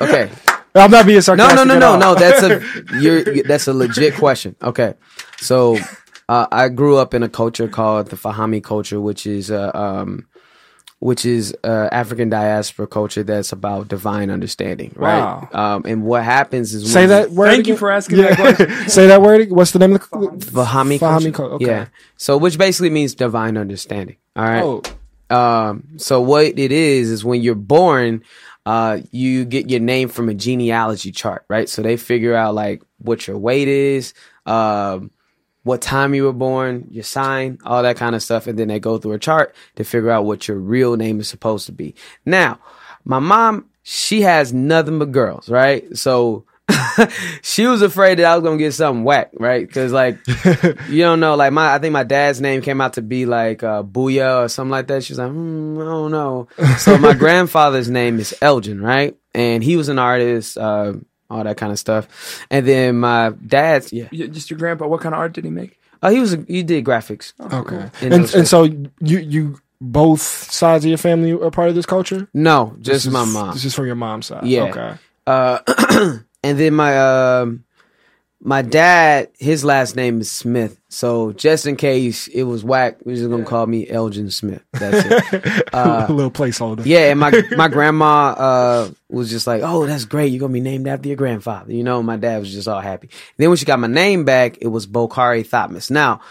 [0.02, 0.30] okay.
[0.74, 1.56] I'm not being No, sarcastic.
[1.58, 2.00] no, no, at no, all.
[2.00, 2.16] no.
[2.16, 2.62] That's a
[3.02, 4.56] you're, that's a legit question.
[4.62, 4.94] Okay,
[5.40, 5.78] so
[6.30, 10.28] uh, I grew up in a culture called the Fahami culture, which is uh, um,
[11.00, 15.48] which is uh, African diaspora culture that's about divine understanding, right?
[15.54, 17.50] Um, and what happens is Say that word.
[17.50, 18.72] Thank you for asking that question.
[18.90, 19.52] Say that word.
[19.52, 20.08] What's the name of the
[20.52, 21.32] Fahami, Fahami culture.
[21.32, 21.66] culture, okay.
[21.66, 21.86] Yeah.
[22.18, 24.16] So which basically means divine understanding.
[24.38, 24.64] All right.
[24.64, 24.82] Oh,
[25.32, 28.22] Um, so what it is is when you're born,
[28.66, 31.68] uh, you get your name from a genealogy chart, right?
[31.68, 34.14] So they figure out like what your weight is,
[34.46, 35.12] um,
[35.64, 38.80] what time you were born, your sign, all that kind of stuff, and then they
[38.80, 41.96] go through a chart to figure out what your real name is supposed to be.
[42.26, 42.60] Now,
[43.06, 45.96] my mom, she has nothing but girls, right?
[45.98, 46.46] So
[47.42, 49.66] she was afraid that I was gonna get something whack, right?
[49.66, 50.18] Because like
[50.90, 53.64] you don't know, like my I think my dad's name came out to be like
[53.64, 55.04] uh, Booyah or something like that.
[55.04, 56.48] She's like, hmm, I don't know.
[56.78, 59.16] So my grandfather's name is Elgin, right?
[59.34, 60.94] And he was an artist, uh,
[61.30, 62.46] all that kind of stuff.
[62.52, 64.88] And then my dad's, yeah, Just your grandpa.
[64.88, 65.78] What kind of art did he make?
[66.04, 67.34] oh, he was a, he did graphics.
[67.40, 67.90] Okay.
[68.02, 71.86] And And those- so you you both sides of your family are part of this
[71.86, 72.28] culture.
[72.34, 73.54] No, just This my is- mom.
[73.54, 74.46] This is from your mom's side.
[74.46, 74.64] Yeah.
[74.64, 74.94] Okay.
[75.28, 75.60] Uh,
[76.44, 77.64] and then my um
[78.44, 80.80] my dad, his last name is Smith.
[80.90, 84.64] So just in case it was whack, we're just gonna call me Elgin Smith.
[84.74, 85.70] That's it.
[85.74, 86.84] a little placeholder.
[86.86, 90.32] yeah, and my my grandma uh was just like, "Oh, that's great.
[90.32, 93.10] You're gonna be named after your grandfather." You know, my dad was just all happy.
[93.38, 95.92] then when she got my name back, it was Bokari Thutmose.
[95.92, 96.22] Now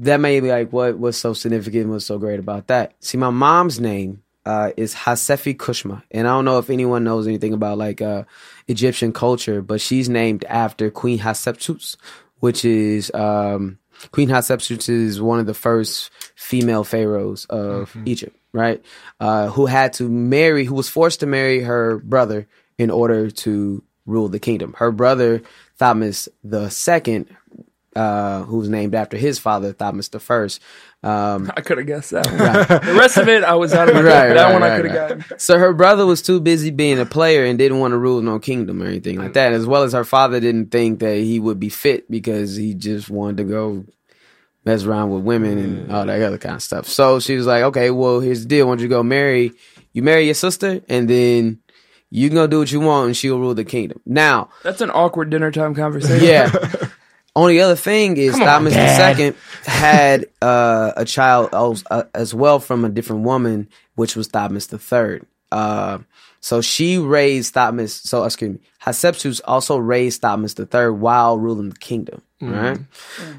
[0.00, 1.88] that may be like, what what's so significant?
[1.88, 2.94] What's so great about that?
[3.00, 7.26] See, my mom's name uh, is Hasefi Kushma, and I don't know if anyone knows
[7.26, 8.24] anything about like uh,
[8.70, 11.96] Egyptian culture, but she's named after Queen Hatshepsut,
[12.38, 13.78] which is um,
[14.12, 18.82] Queen Hatshepsut is one of the first female pharaohs of Egypt, right?
[19.18, 22.46] Uh, who had to marry, who was forced to marry her brother
[22.78, 24.74] in order to rule the kingdom.
[24.78, 25.42] Her brother
[25.78, 27.26] Thutmose the second,
[27.96, 30.60] uh, who was named after his father Thutmose the first.
[31.02, 32.26] Um, I could have guessed that.
[32.26, 32.86] One.
[32.94, 34.34] the rest of it, I was out of my Right, depth.
[34.36, 35.18] That right, one I could have right.
[35.18, 35.38] gotten.
[35.38, 38.38] So her brother was too busy being a player and didn't want to rule no
[38.38, 39.52] kingdom or anything like that.
[39.52, 43.08] As well as her father didn't think that he would be fit because he just
[43.08, 43.84] wanted to go
[44.66, 46.86] mess around with women and all that other kind of stuff.
[46.86, 48.66] So she was like, okay, well, here's the deal.
[48.66, 49.52] Why don't you go marry,
[49.94, 51.60] you marry your sister and then
[52.10, 54.02] you can go do what you want and she'll rule the kingdom.
[54.04, 56.26] Now, That's an awkward dinner time conversation.
[56.26, 56.50] yeah.
[57.36, 59.18] Only other thing is Come on, Thutmose Dad.
[59.20, 64.28] II had uh, a child als- uh, as well from a different woman, which was
[64.28, 65.20] Thutmose III.
[65.52, 65.98] Uh,
[66.40, 67.90] so she raised Thutmose.
[68.06, 72.22] So excuse me, Hatshepsut also raised Thutmose III while ruling the kingdom.
[72.42, 72.78] Right.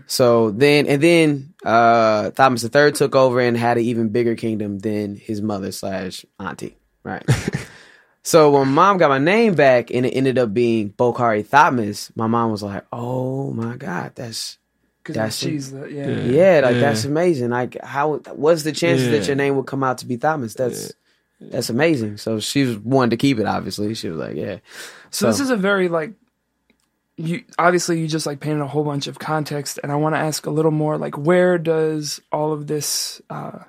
[0.06, 4.80] So then, and then uh, Thutmose III took over and had an even bigger kingdom
[4.80, 6.77] than his mother slash auntie.
[7.04, 7.23] Right.
[8.24, 12.28] So when mom got my name back and it ended up being Bokari Thutmose, my
[12.28, 14.58] mom was like, "Oh my god, that's
[15.06, 16.08] That's she's the yeah.
[16.08, 16.82] yeah, like Yeah.
[16.82, 17.50] that's amazing.
[17.50, 20.56] Like how what's the chances that your name would come out to be Thutmose?
[20.56, 20.94] That's
[21.40, 23.48] that's amazing." So she was wanted to keep it.
[23.48, 24.58] Obviously, she was like, "Yeah."
[25.10, 26.14] So, this is a very like
[27.18, 30.20] you obviously you just like painted a whole bunch of context and I want to
[30.20, 33.60] ask a little more like where does all of this uh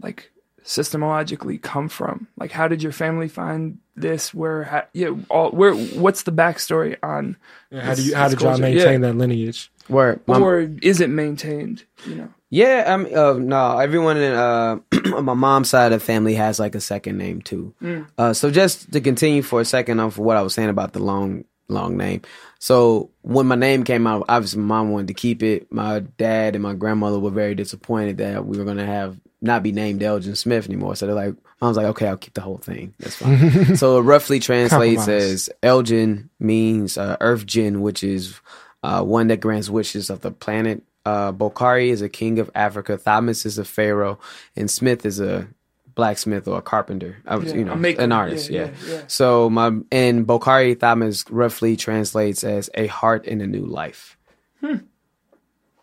[0.00, 0.30] like
[0.66, 2.26] systemologically come from?
[2.38, 4.34] Like how did your family find this?
[4.34, 7.36] Where ha- yeah, all where what's the backstory on
[7.72, 9.08] How do you how this did y'all maintain Yeah.
[9.08, 9.70] that lineage?
[9.88, 12.28] Where, My- or is it maintained, you know?
[12.50, 14.78] Yeah, I mean, uh, no, everyone in uh,
[15.14, 17.74] on my mom's side of the family has like a second name too.
[18.18, 20.92] Uh, so just to continue for a second on for what I was saying about
[20.92, 22.22] the long, long name.
[22.60, 25.70] So when my name came out, obviously my mom wanted to keep it.
[25.72, 29.62] My dad and my grandmother were very disappointed that we were going to have not
[29.62, 30.96] be named Elgin Smith anymore.
[30.96, 32.94] So they're like, I was like, okay, I'll keep the whole thing.
[32.98, 33.76] That's fine.
[33.76, 38.38] so it roughly translates as Elgin means uh, Earth Jin, which is
[38.82, 40.82] uh, one that grants wishes of the planet.
[41.04, 42.98] Uh, Bokari is a king of Africa.
[42.98, 44.18] Thutmose is a pharaoh,
[44.56, 45.46] and Smith is a
[45.94, 47.16] blacksmith or a carpenter.
[47.26, 48.02] I was, Yeah, you know, a maker.
[48.02, 48.50] an artist.
[48.50, 49.02] Yeah, Yeah, yeah, yeah.
[49.06, 54.18] So my and Bokari Thutmose roughly translates as a heart in a new life.
[54.60, 54.78] Hmm.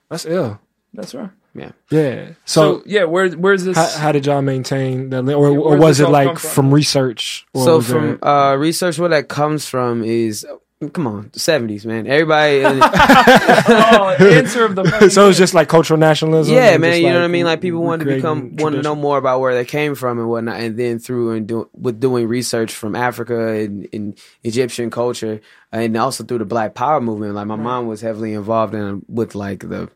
[0.09, 0.59] That's ill.
[0.93, 1.31] That's right.
[1.55, 1.71] Yeah.
[1.91, 2.29] Yeah.
[2.45, 5.77] So, So, yeah, where where's this how, how did y'all maintain that, li- or, or
[5.77, 6.49] was it like from?
[6.49, 7.45] from research?
[7.53, 10.45] Or so from there- uh, research, where that comes from is.
[10.91, 12.07] Come on, seventies, man.
[12.07, 16.53] Everybody, oh, answer of the so it's just like cultural nationalism.
[16.53, 16.91] yeah, man.
[16.91, 17.45] just, You know what I mean?
[17.45, 20.19] Like people wanted to recreating become, wanted to know more about where they came from
[20.19, 24.89] and whatnot, and then through and do, with doing research from Africa and, and Egyptian
[24.89, 25.39] culture,
[25.71, 27.33] and also through the Black Power movement.
[27.35, 29.89] Like my mom was heavily involved in with like the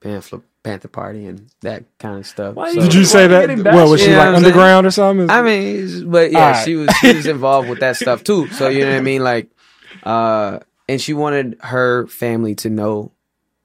[0.00, 2.54] Panther Panther Party and that kind of stuff.
[2.54, 3.42] Why So- Did you say that?
[3.48, 4.18] you getting What was she bashed?
[4.18, 5.30] like Yeah, underground or something?
[5.30, 6.64] I mean, but yeah, Alright.
[6.64, 8.48] she was she was involved with that stuff too.
[8.48, 9.48] So you know what I mean, like,
[10.02, 13.12] uh, and she wanted her family to know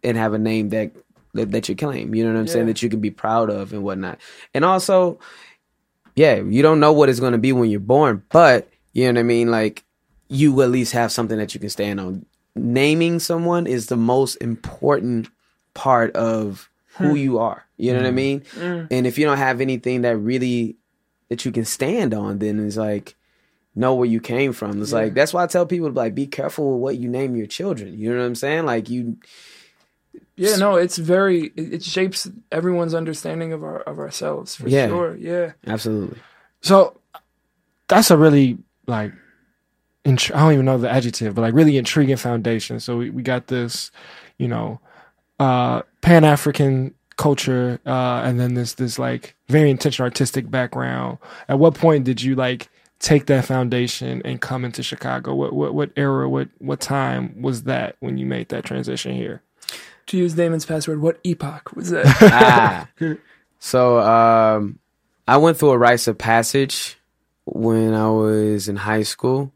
[0.03, 0.91] and have a name that
[1.33, 2.15] that, that you claim.
[2.15, 2.67] You know what I'm saying?
[2.67, 4.19] That you can be proud of and whatnot.
[4.53, 5.19] And also,
[6.15, 9.17] yeah, you don't know what it's going to be when you're born, but you know
[9.17, 9.51] what I mean.
[9.51, 9.83] Like,
[10.29, 12.25] you at least have something that you can stand on.
[12.55, 15.27] Naming someone is the most important
[15.73, 17.15] part of who hmm.
[17.15, 17.65] you are.
[17.77, 18.15] You know what I hmm.
[18.15, 18.43] mean?
[18.53, 18.85] Hmm.
[18.91, 20.77] And if you don't have anything that really
[21.29, 23.15] that you can stand on, then it's like
[23.75, 24.81] know where you came from.
[24.81, 27.47] It's like that's why I tell people like be careful with what you name your
[27.47, 27.97] children.
[27.97, 28.65] You know what I'm saying?
[28.65, 29.17] Like you
[30.37, 31.51] Yeah, no, it's very.
[31.55, 34.87] It, it shapes everyone's understanding of our of ourselves for Yeah.
[34.87, 35.15] sure.
[35.15, 35.53] Yeah.
[35.67, 36.19] Absolutely.
[36.61, 36.99] So
[37.87, 39.11] that's a really like
[40.05, 42.79] int- I don't even know the adjective, but like really intriguing foundation.
[42.79, 43.91] So we, we got this,
[44.37, 44.79] you know,
[45.39, 51.17] uh Pan African culture, uh, and then this this like very intentional artistic background.
[51.47, 52.69] At what point did you like
[52.99, 55.33] take that foundation and come into Chicago?
[55.33, 59.41] What what what era, what what time was that when you made that transition here?
[60.07, 62.05] To use Damon's password, what epoch was that?
[62.21, 62.87] ah.
[63.59, 64.77] So um,
[65.27, 66.97] I went through a rites of passage
[67.45, 69.51] when I was in high school,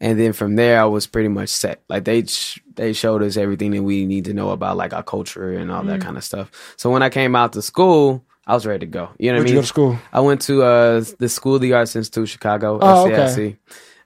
[0.00, 1.82] and then from there I was pretty much set.
[1.88, 5.02] Like they sh- they showed us everything that we need to know about like our
[5.02, 6.50] culture and all that kind of stuff.
[6.76, 9.10] So when I came out to school, I was ready to go.
[9.18, 9.54] You know what Where'd I you mean?
[9.56, 9.98] go to school?
[10.12, 13.56] I went to uh, the School of the Arts Institute, Chicago, Oh, SAIC.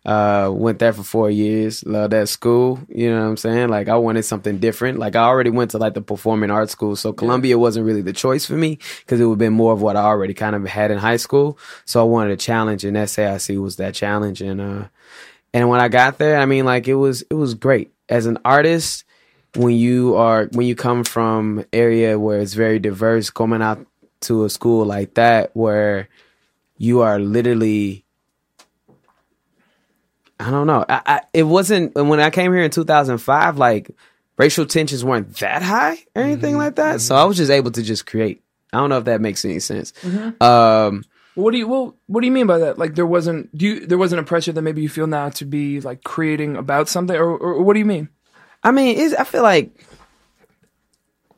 [0.04, 1.84] Uh, went there for four years.
[1.86, 2.80] Loved that school.
[2.88, 3.68] You know what I'm saying?
[3.68, 4.98] Like I wanted something different.
[4.98, 8.12] Like I already went to like the performing arts school, so Columbia wasn't really the
[8.12, 10.64] choice for me because it would have been more of what I already kind of
[10.64, 11.56] had in high school.
[11.84, 14.42] So I wanted a challenge, and SAIC was that challenge.
[14.42, 14.84] And uh,
[15.54, 18.38] and when I got there, I mean, like it was it was great as an
[18.44, 19.04] artist.
[19.54, 23.86] When you are when you come from area where it's very diverse, coming out
[24.22, 26.08] to a school like that where
[26.78, 28.04] you are literally
[30.40, 30.84] I don't know.
[30.88, 33.90] I, I it wasn't when I came here in 2005 like
[34.38, 36.58] racial tensions weren't that high or anything mm-hmm.
[36.58, 37.00] like that.
[37.00, 37.22] So mm-hmm.
[37.22, 38.42] I was just able to just create.
[38.72, 39.92] I don't know if that makes any sense.
[40.02, 40.42] Mm-hmm.
[40.42, 41.96] Um what do you well?
[42.06, 42.78] What do you mean by that?
[42.78, 45.44] Like there wasn't do you there wasn't a pressure that maybe you feel now to
[45.44, 48.08] be like creating about something, or, or what do you mean?
[48.62, 49.72] I mean, it's, I feel like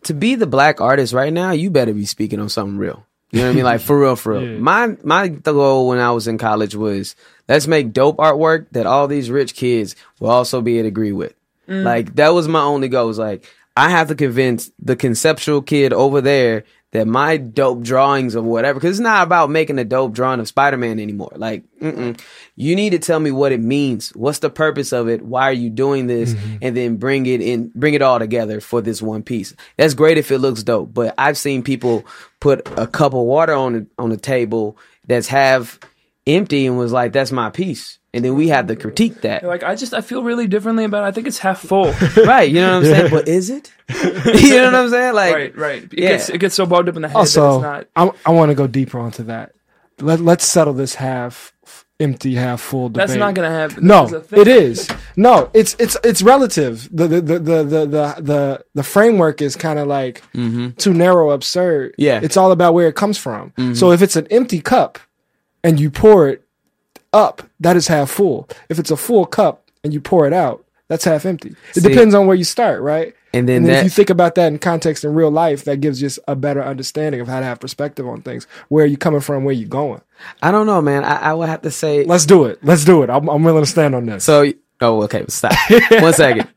[0.05, 3.07] to be the black artist right now, you better be speaking on something real.
[3.31, 3.65] You know what I mean?
[3.65, 4.43] Like for real, for real.
[4.53, 4.59] Yeah.
[4.59, 7.17] My my goal when I was in college was
[7.49, 11.13] let's make dope artwork that all these rich kids will also be able to agree
[11.13, 11.35] with.
[11.69, 11.85] Mm.
[11.85, 13.07] Like that was my only goal.
[13.07, 18.37] Was like I have to convince the conceptual kid over there that my dope drawings
[18.37, 21.33] of whatever, because it's not about making a dope drawing of Spider Man anymore.
[21.35, 22.19] Like, mm-mm.
[22.55, 24.11] you need to tell me what it means.
[24.11, 25.21] What's the purpose of it?
[25.21, 26.35] Why are you doing this?
[26.35, 26.57] Mm-hmm.
[26.63, 29.55] And then bring it in, bring it all together for this one piece.
[29.77, 32.05] That's great if it looks dope, but I've seen people
[32.39, 35.81] put a cup of water on the, on the table that's half
[36.29, 39.43] empty and was like, "That's my piece," and then we have to critique that.
[39.45, 41.05] Like I just I feel really differently about.
[41.05, 41.09] it.
[41.09, 41.93] I think it's half full.
[42.25, 42.49] right?
[42.51, 43.11] You know what I'm saying?
[43.11, 43.73] But is it?
[43.89, 45.15] you know what I'm saying?
[45.15, 45.83] Like, right, right.
[45.85, 46.09] It Yeah.
[46.11, 47.87] gets it gets so bogged up in the head that Also, it's not.
[47.97, 49.53] I, I want to go deeper onto that.
[50.01, 51.53] Let, let's settle this half
[52.01, 53.07] empty, half full debate.
[53.09, 53.87] That's not gonna happen.
[53.87, 54.41] No, This is a thing.
[54.41, 54.89] it is.
[55.17, 56.89] No, it's it's it's relative.
[56.93, 61.31] The the the the the the, the, the framework is kind of like too narrow,
[61.31, 61.93] absurd.
[61.93, 62.01] Mm-hmm.
[62.03, 62.17] Yeah.
[62.17, 62.25] Mm-hmm.
[62.25, 63.53] it's all about where it comes from.
[63.75, 64.99] So if it's an empty cup
[65.63, 66.44] and you pour it
[67.15, 68.49] up, that is half full.
[68.69, 71.55] If it's a full cup and you pour it out, that's half empty.
[71.75, 73.15] It See- depends on where you start, right?
[73.33, 75.81] And then and that- if you think about that in context in real life, that
[75.81, 78.47] gives just a better understanding of how to have perspective on things.
[78.69, 79.45] Where are you coming from?
[79.45, 80.03] Where you going?
[80.43, 81.05] I don't know, man.
[81.05, 82.05] I, I would have to say.
[82.05, 82.59] Let's do it.
[82.63, 83.11] Let's do it.
[83.11, 84.25] I'm, I'm willing to stand on this.
[84.25, 85.53] So, oh, okay, stop.
[85.91, 86.49] One second.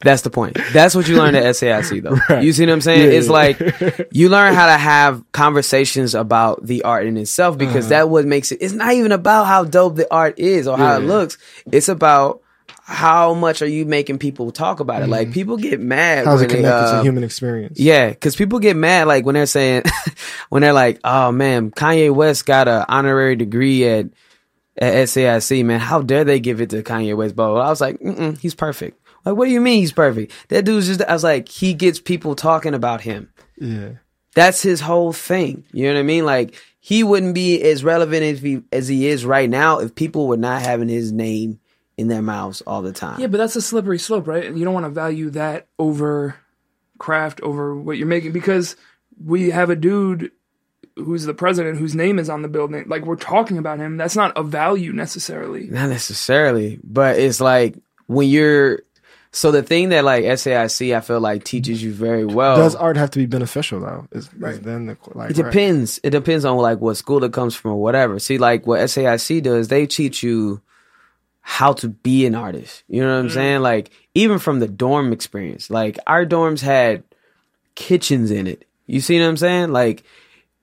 [0.00, 0.58] That's the point.
[0.72, 2.18] That's what you learn at SAIC, though.
[2.28, 2.44] Right.
[2.44, 3.10] You see what I'm saying?
[3.10, 3.32] Yeah, it's yeah.
[3.32, 8.26] like you learn how to have conversations about the art in itself because that what
[8.26, 8.58] makes it.
[8.60, 11.38] It's not even about how dope the art is or how it looks.
[11.72, 12.42] It's about
[12.86, 15.08] how much are you making people talk about it.
[15.08, 17.80] Like people get mad How's it they, connected uh, to human experience?
[17.80, 19.82] Yeah, because people get mad like when they're saying,
[20.50, 24.06] when they're like, "Oh man, Kanye West got an honorary degree at
[24.76, 27.34] at SAIC." Man, how dare they give it to Kanye West?
[27.34, 27.98] But I was like,
[28.38, 30.32] "He's perfect." Like, what do you mean he's perfect?
[30.48, 31.02] That dude's just.
[31.02, 33.30] I was like, he gets people talking about him.
[33.58, 33.90] Yeah.
[34.34, 35.64] That's his whole thing.
[35.72, 36.24] You know what I mean?
[36.24, 40.28] Like he wouldn't be as relevant as he as he is right now if people
[40.28, 41.58] were not having his name
[41.96, 43.18] in their mouths all the time.
[43.18, 44.44] Yeah, but that's a slippery slope, right?
[44.44, 46.36] And you don't want to value that over
[46.98, 48.76] craft, over what you're making, because
[49.24, 50.30] we have a dude
[50.96, 52.84] who's the president whose name is on the building.
[52.86, 53.96] Like we're talking about him.
[53.96, 55.66] That's not a value necessarily.
[55.68, 58.82] Not necessarily, but it's like when you're.
[59.36, 62.56] So the thing that like SAIC, I feel like teaches you very well.
[62.56, 64.08] Does art have to be beneficial though?
[64.10, 64.62] Is, is Right.
[64.62, 65.52] then the like It right.
[65.52, 66.00] depends.
[66.02, 68.18] It depends on like what school it comes from or whatever.
[68.18, 70.62] See, like what SAIC does, they teach you
[71.42, 72.82] how to be an artist.
[72.88, 73.34] You know what I'm mm.
[73.34, 73.60] saying?
[73.60, 77.04] Like even from the dorm experience, like our dorms had
[77.74, 78.66] kitchens in it.
[78.86, 79.70] You see what I'm saying?
[79.70, 80.02] Like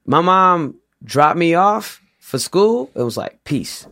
[0.08, 2.90] my mom dropped me off for school.
[2.96, 3.86] It was like peace.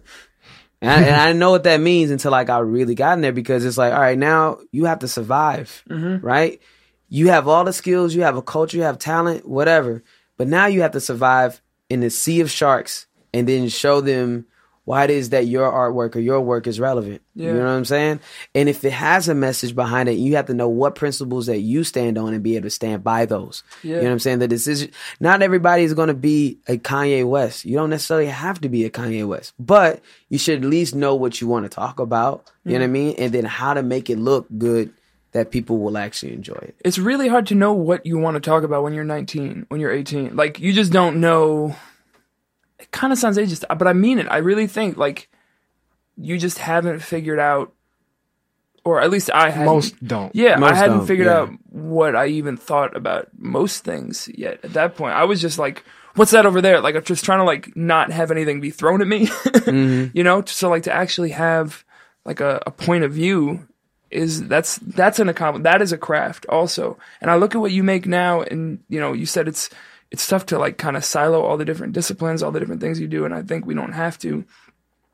[0.81, 3.31] And I, and I know what that means until like I really got in there
[3.31, 6.25] because it's like, all right, now you have to survive, mm-hmm.
[6.25, 6.59] right?
[7.07, 10.03] You have all the skills, you have a culture, you have talent, whatever.
[10.37, 14.47] But now you have to survive in the sea of sharks and then show them
[14.83, 17.21] why it is that your artwork or your work is relevant.
[17.35, 18.19] You know what I'm saying?
[18.55, 21.59] And if it has a message behind it, you have to know what principles that
[21.59, 23.63] you stand on and be able to stand by those.
[23.83, 24.39] You know what I'm saying?
[24.39, 27.63] The decision, not everybody is going to be a Kanye West.
[27.63, 31.15] You don't necessarily have to be a Kanye West, but you should at least know
[31.15, 32.49] what you want to talk about.
[32.65, 33.15] You know what I mean?
[33.17, 34.93] And then how to make it look good
[35.31, 36.75] that people will actually enjoy it.
[36.83, 39.79] it's really hard to know what you want to talk about when you're 19, when
[39.79, 40.35] you're 18.
[40.35, 41.75] Like you just don't know.
[42.81, 44.27] It kind of sounds ageist, but I mean it.
[44.29, 45.29] I really think like
[46.17, 47.73] you just haven't figured out,
[48.83, 49.65] or at least I hadn't.
[49.73, 50.35] Most don't.
[50.35, 51.33] Yeah, Most I hadn't don't, figured yeah.
[51.41, 54.59] out what I even thought about most things yet.
[54.63, 55.83] At that point, I was just like,
[56.15, 59.01] "What's that over there?" Like I'm just trying to like not have anything be thrown
[59.01, 60.17] at me, Mm-hmm.
[60.17, 60.43] you know.
[60.45, 61.83] So like to actually have
[62.25, 63.67] like a, a point of view
[64.09, 65.63] is that's that's an accomplishment.
[65.63, 66.97] That is a craft also.
[67.21, 69.69] And I look at what you make now, and you know, you said it's
[70.11, 72.99] it's tough to like kind of silo all the different disciplines, all the different things
[72.99, 74.43] you do, and I think we don't have to.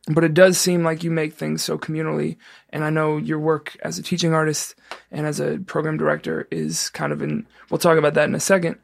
[0.10, 2.38] But it does seem like you make things so communally
[2.70, 4.74] and i know your work as a teaching artist
[5.12, 8.40] and as a program director is kind of in we'll talk about that in a
[8.40, 8.78] second.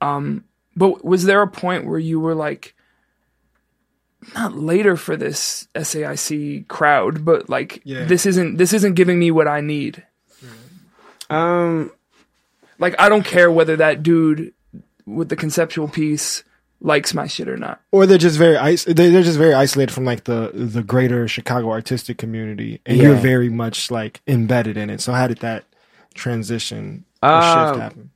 [0.00, 0.44] Um,
[0.74, 2.74] but was there a point where you were like
[4.34, 8.04] not later for this saic crowd but like Yeah.
[8.06, 10.02] this isn't this isn't giving me what i need?
[11.28, 11.90] Um,
[12.78, 14.54] like i don't care whether that dude
[15.06, 16.44] with the conceptual piece
[16.80, 20.04] likes my shit or not Or they're just very they- they're just very isolated from
[20.04, 25.00] like the the greater Chicago artistic community, and you're very much like embedded in it.
[25.00, 25.64] So how did that
[26.14, 28.10] transition or Um, shift happen?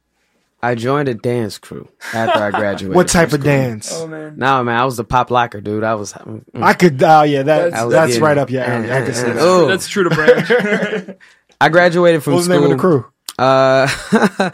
[0.63, 2.97] I joined a dance crew after I graduated.
[2.97, 3.45] What type of school.
[3.45, 3.93] dance?
[3.95, 5.85] oh man No, man, I was the pop locker, dude.
[5.85, 6.13] I was.
[6.15, 7.01] mm, I could.
[7.03, 8.25] Oh yeah, that That's- that's, yeah.
[8.25, 8.91] right up your alley.
[8.93, 9.37] I could say that.
[9.39, 9.67] Oh.
[9.69, 11.17] that's true to brand
[11.61, 13.07] I graduated from What was the name of the crew?
[13.39, 13.87] Uh,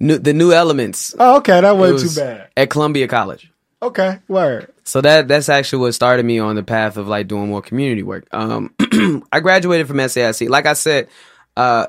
[0.00, 2.48] new, the New Elements Oh, okay, that wasn't was too bad.
[2.56, 3.50] at Columbia College.
[3.80, 4.72] Okay, word.
[4.84, 8.02] So that that's actually what started me on the path of like doing more community
[8.02, 8.26] work.
[8.32, 8.74] Um,
[9.32, 10.48] I graduated from SAIC.
[10.48, 11.08] Like I said,
[11.56, 11.86] uh,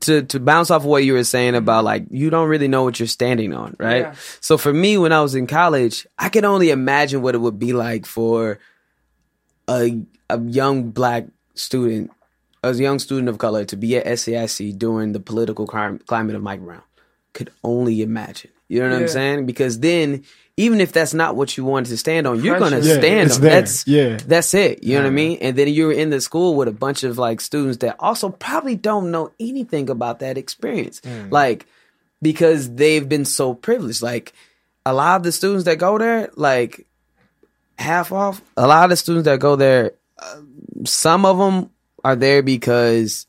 [0.00, 2.84] to to bounce off of what you were saying about like you don't really know
[2.84, 4.02] what you're standing on, right?
[4.02, 4.14] Yeah.
[4.40, 7.58] So for me, when I was in college, I could only imagine what it would
[7.58, 8.58] be like for
[9.68, 10.00] a
[10.30, 12.10] a young black student,
[12.62, 16.60] a young student of color, to be at SAIC during the political climate of Mike
[16.60, 16.82] Brown.
[17.32, 18.50] Could only imagine.
[18.68, 19.02] You know what Yeah.
[19.02, 19.46] I'm saying?
[19.46, 20.22] Because then,
[20.56, 23.40] even if that's not what you wanted to stand on, you're gonna Yeah, stand on.
[23.40, 23.50] there.
[23.50, 24.18] That's Yeah.
[24.26, 24.82] that's it.
[24.84, 25.38] You know what I mean?
[25.40, 28.76] And then you're in the school with a bunch of like students that also probably
[28.76, 31.00] don't know anything about that experience.
[31.30, 31.66] Like
[32.20, 34.02] because they've been so privileged.
[34.02, 34.32] Like
[34.86, 36.86] a lot of the students that go there, like
[37.78, 38.40] half off.
[38.56, 40.40] A lot of the students that go there, uh,
[40.84, 41.70] some of them
[42.04, 43.26] are there because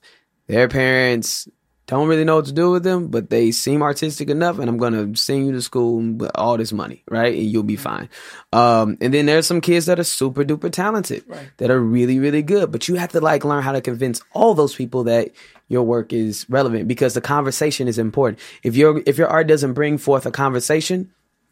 [0.48, 1.48] their parents
[1.86, 4.78] don't really know what to do with them, but they seem artistic enough, and I'm
[4.78, 7.36] gonna send you to school with all this money, right?
[7.36, 7.84] And you'll be mm-hmm.
[7.84, 8.10] fine.
[8.54, 11.50] Um, and then there's some kids that are super duper talented, Right.
[11.58, 14.54] that are really really good, but you have to like learn how to convince all
[14.54, 15.32] those people that
[15.68, 18.40] your work is relevant because the conversation is important.
[18.64, 21.12] If your if your art doesn't bring forth a conversation,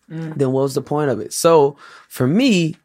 [0.09, 0.35] mm.
[0.35, 1.33] then what was the point of it?
[1.33, 1.75] So
[2.07, 2.77] for me,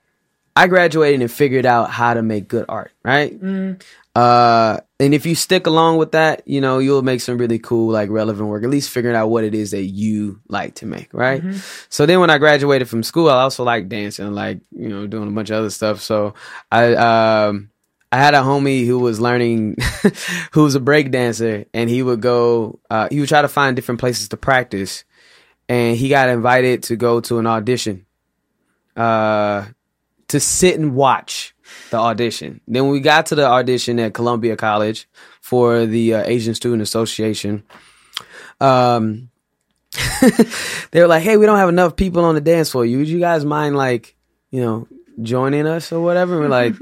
[0.56, 3.38] I graduated and figured out how to make good art, right?
[3.38, 3.82] Mm.
[4.16, 7.92] Uh, and if you stick along with that, you know, you'll make some really cool,
[7.92, 11.12] like relevant work, at least figuring out what it is that you like to make,
[11.12, 11.42] right?
[11.90, 15.28] So then when I graduated from school, I also like dancing, like, you know, doing
[15.28, 16.00] a bunch of other stuff.
[16.00, 16.32] So
[16.72, 17.68] I, um,
[18.10, 19.76] I had a homie who was learning,
[20.52, 23.76] who was a break dancer, and he would go, uh, he would try to find
[23.76, 25.04] different places to practice,
[25.68, 28.06] and he got invited to go to an audition,
[28.96, 29.66] uh,
[30.28, 31.54] to sit and watch
[31.90, 32.60] the audition.
[32.66, 35.08] Then we got to the audition at Columbia College
[35.40, 37.62] for the uh, Asian Student Association,
[38.60, 39.30] um,
[40.90, 42.84] they were like, "Hey, we don't have enough people on the dance floor.
[42.84, 44.16] You, would you guys mind like,
[44.50, 44.88] you know,
[45.22, 46.74] joining us or whatever?" And we're like,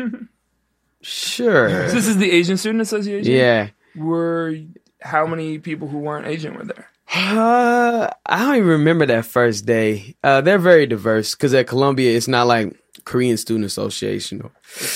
[1.00, 3.68] "Sure." this is the asian student association Yeah.
[3.94, 4.56] were
[5.00, 6.88] how many people who weren't Asian were there?
[7.14, 10.16] Uh, I don't even remember that first day.
[10.24, 12.74] Uh, they're very diverse because at Columbia, it's not like
[13.04, 14.42] Korean Student Association.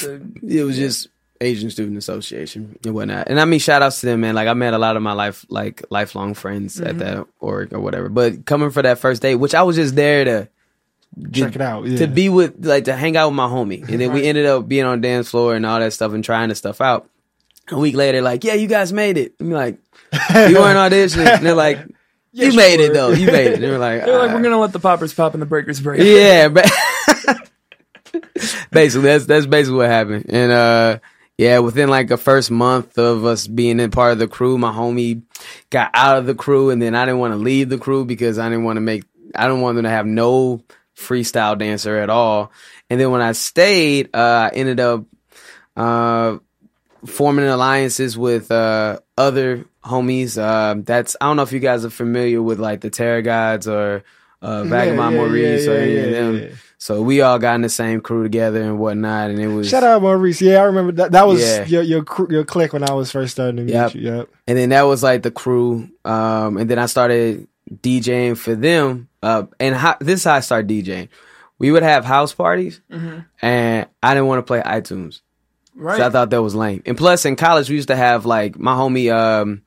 [0.05, 1.09] a, It was just
[1.41, 3.29] Asian Student Association and whatnot.
[3.29, 4.35] And I mean, shout outs to them, man.
[4.35, 7.81] Like I met a lot of my life, like lifelong friends at that org or
[7.81, 8.09] whatever.
[8.09, 10.49] But coming for that first date, which I was just there to
[11.33, 11.87] Check it out.
[11.87, 11.99] Yeah.
[11.99, 14.69] to be with, like to hang out with my homie, and then we ended up
[14.69, 17.09] being on dance floor and all that stuff and trying the stuff out.
[17.71, 19.35] A week later, like, yeah, you guys made it.
[19.41, 19.79] I'm like,
[20.13, 20.19] you
[20.55, 21.27] weren't auditioning.
[21.27, 21.79] And they're like,
[22.33, 23.11] you Yes, made it though.
[23.11, 23.61] You made it.
[23.61, 25.81] They were like, they're like, "Ah." we're gonna let the poppers pop and the breakers
[25.81, 26.03] break.
[26.03, 26.71] yeah, but
[28.71, 30.27] basically that's that's basically what happened.
[30.29, 30.99] And uh
[31.37, 34.73] yeah, within like the first month of us being in part of the crew, my
[34.73, 35.23] homie
[35.71, 38.39] got out of the crew and then I didn't want to leave the crew because
[38.39, 39.05] I didn't want to make
[39.35, 40.63] I didn't want them to have no
[40.97, 42.51] freestyle dancer at all.
[42.91, 45.05] And then when I stayed, uh, I ended up
[45.77, 46.39] uh,
[47.07, 50.39] forming alliances with uh, other homies.
[50.39, 53.69] Uh, that's I don't know if you guys are familiar with like the Terror Gods
[53.69, 54.03] or
[54.43, 56.59] uh, Vagabond yeah, Maurice yeah, or any yeah, of them.
[56.79, 56.85] Yeah.
[56.85, 59.83] So we all got in the same crew together and whatnot, and it was Shout
[59.83, 60.41] out Maurice.
[60.41, 61.13] Yeah, I remember that.
[61.13, 61.65] That was Yeah.
[61.67, 63.95] your your cr- your clique when I was first starting to meet Yep.
[63.95, 64.01] you.
[64.03, 64.29] Yep.
[64.47, 65.89] and then that was like the crew.
[66.05, 67.49] Um, and then I started
[67.83, 69.09] DJing for them.
[69.23, 71.09] Uh, and how, this is how I started DJing.
[71.59, 75.21] We would have house parties, and I didn't want to play iTunes.
[75.75, 75.97] Right.
[75.99, 76.83] So I thought that was lame.
[76.87, 79.63] And plus, in college, we used to have like my homie um,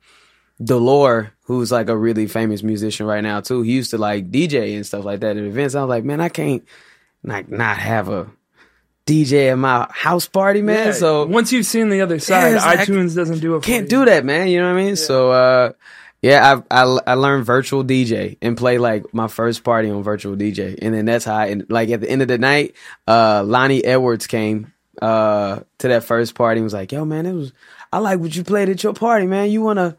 [0.62, 3.60] Delore, who's like a really famous musician right now too.
[3.62, 5.74] He used to like DJ and stuff like that at events.
[5.74, 6.62] I was like, man, I can't
[7.24, 8.30] like not have a
[9.06, 10.88] DJ at my house party, man.
[10.88, 13.62] Yeah, So once you've seen the other side, like- iTunes doesn't do it.
[13.62, 13.98] Can't you.
[13.98, 14.48] do that, man.
[14.48, 14.96] You know what I mean?
[14.96, 15.72] So, uh,
[16.20, 20.36] yeah, I, I I learned virtual DJ and play like my first party on virtual
[20.36, 21.34] DJ, and then that's how.
[21.34, 22.76] I, and like at the end of the night,
[23.08, 27.32] uh, Lonnie Edwards came uh to that first party and was like, "Yo, man, it
[27.32, 27.52] was
[27.92, 29.50] I like what you played at your party, man.
[29.50, 29.96] You wanna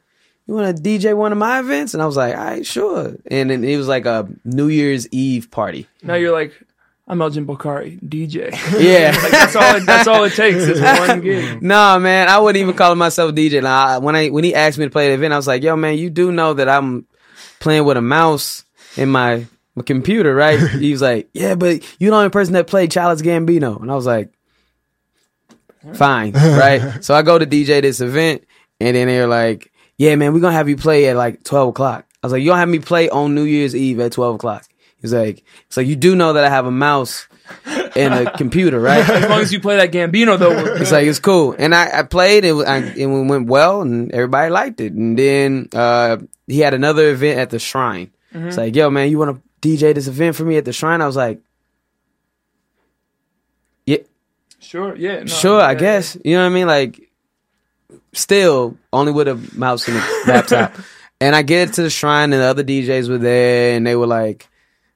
[0.48, 3.50] you wanna DJ one of my events?" And I was like, "All right, sure." And
[3.50, 5.90] then it was like a New Year's Eve party.
[6.02, 6.54] Now you're like,
[7.06, 8.52] I'm Elgin Bokari, DJ.
[8.82, 9.12] Yeah.
[9.22, 9.76] like that's all.
[9.76, 11.62] It, that's all it takes is one gig.
[11.62, 13.62] No, man, I wouldn't even call myself a DJ.
[13.62, 15.76] Now, when I when he asked me to play the event, I was like, "Yo,
[15.76, 17.06] man, you do know that I'm
[17.60, 18.64] playing with a mouse
[18.96, 19.46] in my,
[19.76, 23.26] my computer, right?" he was like, "Yeah, but you're the only person that played Childish
[23.26, 24.32] Gambino," and I was like,
[25.96, 28.46] "Fine, right?" so I go to DJ this event,
[28.80, 32.06] and then they're like, "Yeah, man, we're gonna have you play at like 12 o'clock."
[32.24, 34.66] I was like, "You don't have me play on New Year's Eve at 12 o'clock."
[35.04, 37.28] He's like, "So you do know that I have a mouse
[37.94, 40.76] and a computer, right?" As long as you play that Gambino, though.
[40.76, 44.10] It's like it's cool, and I, I played it, I, and it went well, and
[44.14, 44.94] everybody liked it.
[44.94, 48.12] And then uh, he had another event at the shrine.
[48.34, 51.02] It's like, yo, man, you want to DJ this event for me at the shrine?
[51.02, 51.42] I was like,
[53.86, 53.98] yeah,
[54.60, 56.18] sure, yeah, no, sure, I yeah, guess.
[56.24, 56.68] You know what I mean?
[56.68, 57.12] Like,
[58.14, 60.74] still only with a mouse and a laptop.
[61.22, 64.08] and I get to the shrine, and the other DJs were there, and they were
[64.08, 64.48] like,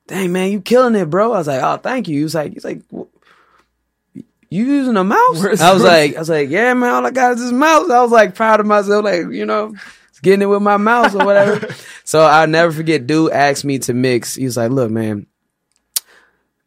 [0.07, 2.53] "Dang, man, you killing it, bro." I was like, "Oh, thank you." He was like,
[2.53, 3.03] "He's like." "Wh-
[4.49, 5.41] You using a mouse?
[5.41, 7.51] Where's- I was where's- like, I was like, yeah, man, all I got is this
[7.51, 7.89] mouse.
[7.89, 9.75] I was like proud of myself, like, you know,
[10.23, 11.67] getting it with my mouse or whatever.
[12.05, 14.35] so I'll never forget, dude asked me to mix.
[14.35, 15.27] He was like, look, man,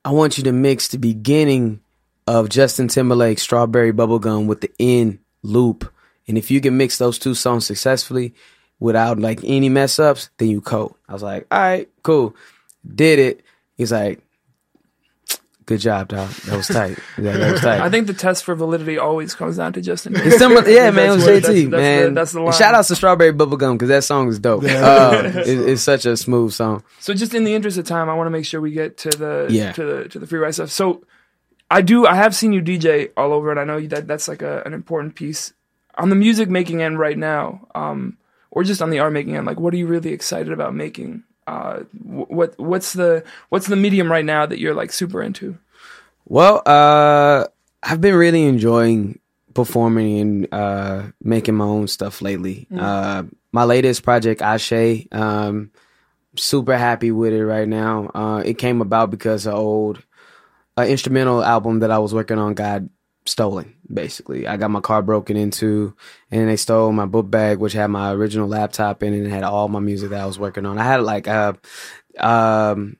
[0.04, 1.80] I want you to mix the beginning
[2.26, 5.90] of Justin Timberlake's Strawberry Bubblegum with the end loop.
[6.28, 8.34] And if you can mix those two songs successfully
[8.78, 10.96] without like any mess ups, then you cold.
[11.08, 12.34] I was like, all right, cool.
[12.86, 13.42] Did it.
[13.76, 14.20] He's like,
[15.66, 16.28] good job, dog.
[16.30, 16.98] That was tight.
[17.18, 17.80] Yeah, that was tight.
[17.80, 20.14] I think the test for validity always comes down to Justin.
[20.16, 21.10] It's similar, yeah, man.
[21.10, 22.02] It was JT, that's- that's man.
[22.06, 22.52] the- that's the line.
[22.52, 24.64] Shout outs to Strawberry Bubblegum because that song is dope.
[24.64, 26.82] Uh, it- it's such a smooth song.
[26.98, 29.10] So just in the interest of time, I want to make sure we get to
[29.10, 29.72] the Yeah.
[29.72, 30.70] to the to the Free Write stuff.
[30.70, 31.04] So
[31.70, 34.42] I do I have seen you DJ all over, and I know that that's like
[34.42, 35.52] a, an important piece
[35.96, 38.16] on the music making end right now, um,
[38.50, 39.46] or just on the art making end.
[39.46, 41.22] Like, what are you really excited about making?
[41.46, 45.58] Uh, what what's the what's the medium right now that you're like super into?
[46.26, 47.46] Well, uh,
[47.82, 49.18] I've been really enjoying
[49.54, 52.66] performing and uh, making my own stuff lately.
[52.74, 55.70] Uh, my latest project, Ashe, um,
[56.36, 58.10] super happy with it right now.
[58.14, 60.02] Uh, it came about because an old
[60.78, 62.82] uh, instrumental album that I was working on got
[63.26, 63.74] stolen.
[63.92, 65.94] Basically, I got my car broken into,
[66.30, 69.42] and they stole my book bag, which had my original laptop in it and had
[69.42, 70.78] all my music that I was working on.
[70.78, 71.54] I had like uh,
[72.18, 72.96] um,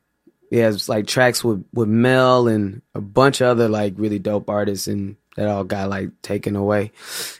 [0.50, 4.50] yeah, it's like tracks with with Mel and a bunch of other like really dope
[4.50, 6.92] artists, and that all got like taken away.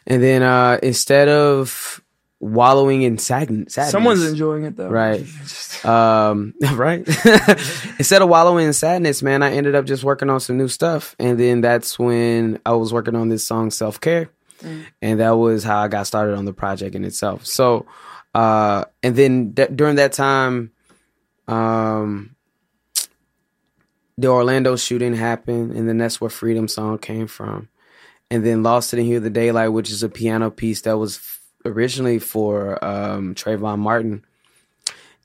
[0.07, 2.01] And then uh instead of
[2.41, 5.24] wallowing in sadness, sadness Someone's enjoying it though, Right.
[5.84, 7.07] Um, right.
[7.99, 11.16] Instead of wallowing in sadness, man, I ended up just working on some new stuff,
[11.18, 14.30] and then that's when I was working on this song "Self Care,"
[15.01, 17.47] and that was how I got started on the project in itself.
[17.47, 17.86] So,
[18.34, 20.70] uh, and then d- during that time,
[21.49, 22.36] um,
[24.18, 27.68] the Orlando shooting happened, and then that's where Freedom Song came from,
[28.30, 31.18] and then Lost It in Here the Daylight, which is a piano piece that was
[31.65, 34.25] originally for um, Trayvon Martin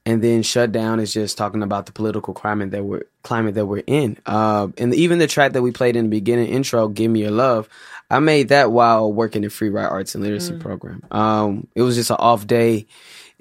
[0.06, 3.66] and then shut down is just talking about the political climate that we're climate that
[3.66, 4.18] we're in.
[4.26, 7.32] Uh, and even the track that we played in the beginning intro, "Give Me Your
[7.32, 7.68] Love,"
[8.10, 11.04] I made that while working the Free Write Arts and Literacy program.
[11.10, 12.86] Um, it was just an off day,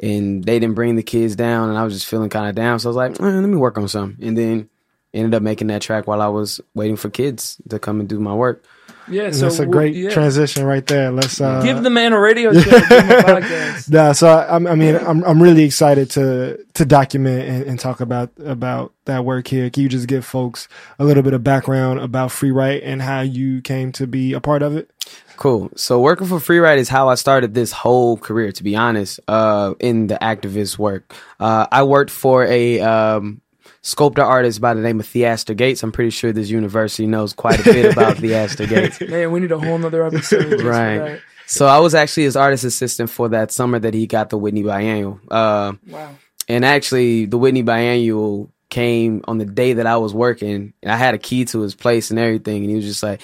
[0.02, 2.78] and they didn't bring the kids down, and I was just feeling kind of down.
[2.78, 4.70] So I was like, eh, "Let me work on some," and then
[5.12, 8.18] ended up making that track while I was waiting for kids to come and do
[8.18, 8.64] my work.
[9.08, 10.10] Yeah, And so that's a great yeah.
[10.10, 11.10] transition right there.
[11.10, 12.62] Let's uh, Give the man a radio show.
[12.62, 13.92] Give podcast.
[13.92, 18.00] Yeah, so I, I mean, I'm I'm really excited to to document and, and talk
[18.00, 19.68] about about that work here.
[19.70, 23.20] Can you just give folks a little bit of background about Free Write and how
[23.20, 24.90] you came to be a part of it?
[25.36, 25.70] Cool.
[25.76, 29.20] So working for Free Write is how I started this whole career, to be honest,
[29.26, 31.12] uh, in the activist work.
[31.40, 33.40] Uh, I worked for a, um,
[33.84, 35.82] sculptor artist by the name of Theaster Gates.
[35.82, 38.98] I'm pretty sure this university knows quite a bit about Theaster Gates.
[39.02, 40.62] Man, we need a whole nother episode.
[40.62, 41.20] Right.
[41.46, 44.62] So I was actually his artist assistant for that summer that he got the Whitney
[44.62, 45.20] Biennial.
[45.30, 46.14] Uh, Wow.
[46.48, 50.96] and actually the Whitney Biennial came on the day that I was working and I
[50.96, 53.20] had a key to his place and everything and he was just like,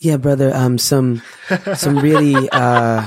[0.00, 1.22] yeah, brother, um, some,
[1.76, 3.06] some really, uh,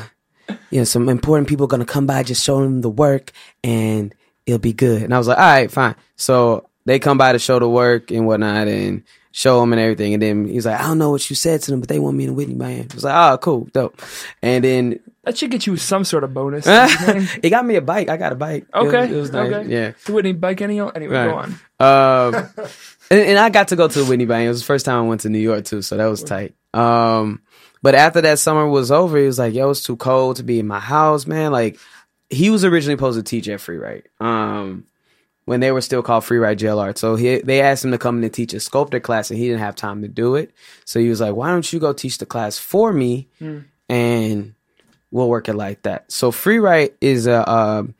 [0.71, 3.33] you know, some important people gonna come by, just show them the work
[3.65, 4.15] and
[4.45, 5.01] it'll be good.
[5.03, 5.95] And I was like, all right, fine.
[6.15, 10.13] So they come by to show the work and whatnot and show them and everything.
[10.13, 12.15] And then he's like, I don't know what you said to them, but they want
[12.15, 12.86] me in Whitney Biennial.
[12.91, 14.01] I was like, oh, cool, dope.
[14.41, 16.65] And then That should get you some sort of bonus.
[16.67, 18.07] it got me a bike.
[18.09, 18.65] I got a bike.
[18.73, 19.11] It was- Okay.
[19.13, 19.51] it was nice.
[19.53, 19.69] okay.
[19.69, 19.91] Yeah.
[20.05, 20.91] The Whitney Bike Annual.
[20.95, 21.29] Anyway, Right.
[21.29, 22.33] go on.
[22.36, 22.49] Um,
[23.11, 24.49] and, and I got to go to the Whitney Biennial.
[24.49, 26.53] It was the first time I went to New York too, so that was tight.
[26.73, 27.41] Um,
[27.81, 30.59] but after that summer was over, he was like, "Yo, it's too cold to be
[30.59, 31.77] in my house, man." Like,
[32.29, 34.86] he was originally supposed to teach at Free Write, um,
[35.45, 36.97] when they were still called Free Write Jail Art.
[36.97, 39.47] So he, they asked him to come in and teach a sculptor class, and he
[39.47, 40.51] didn't have time to do it.
[40.85, 43.27] So he was like, "Why don't you go teach the class for me?"
[43.87, 44.55] And
[45.11, 46.11] we'll work it like that.
[46.11, 47.95] So Free Write is a, um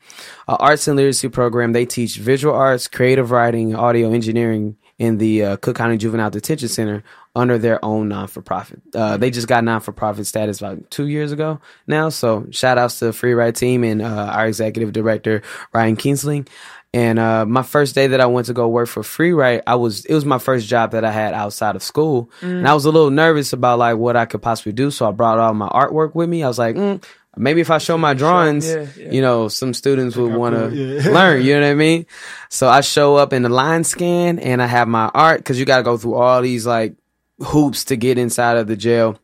[0.48, 1.72] a arts and literacy program.
[1.72, 6.68] They teach visual arts, creative writing, audio engineering in the uh, Cook County Juvenile Detention
[6.68, 8.80] Center under their own non for profit.
[8.94, 12.08] Uh, they just got non for profit status about two years ago now.
[12.08, 15.42] So shout outs to the Free Write team and uh, our executive director
[15.72, 16.48] Ryan Kinsling.
[16.96, 19.74] And uh, my first day that I went to go work for Free Write, I
[19.74, 22.86] was it was my first job that I had outside of school, and I was
[22.86, 24.90] a little nervous about like what I could possibly do.
[24.90, 26.42] So I brought all my artwork with me.
[26.42, 27.04] I was like, mm,
[27.36, 29.12] maybe if I show my drawings, Yeah, yeah.
[29.12, 31.10] you know, some students would want to yeah.
[31.18, 31.44] learn.
[31.44, 32.06] You know what I mean?
[32.48, 35.66] So I show up in the line scan, and I have my art because you
[35.66, 36.94] got to go through all these like
[37.40, 39.18] hoops to get inside of the jail.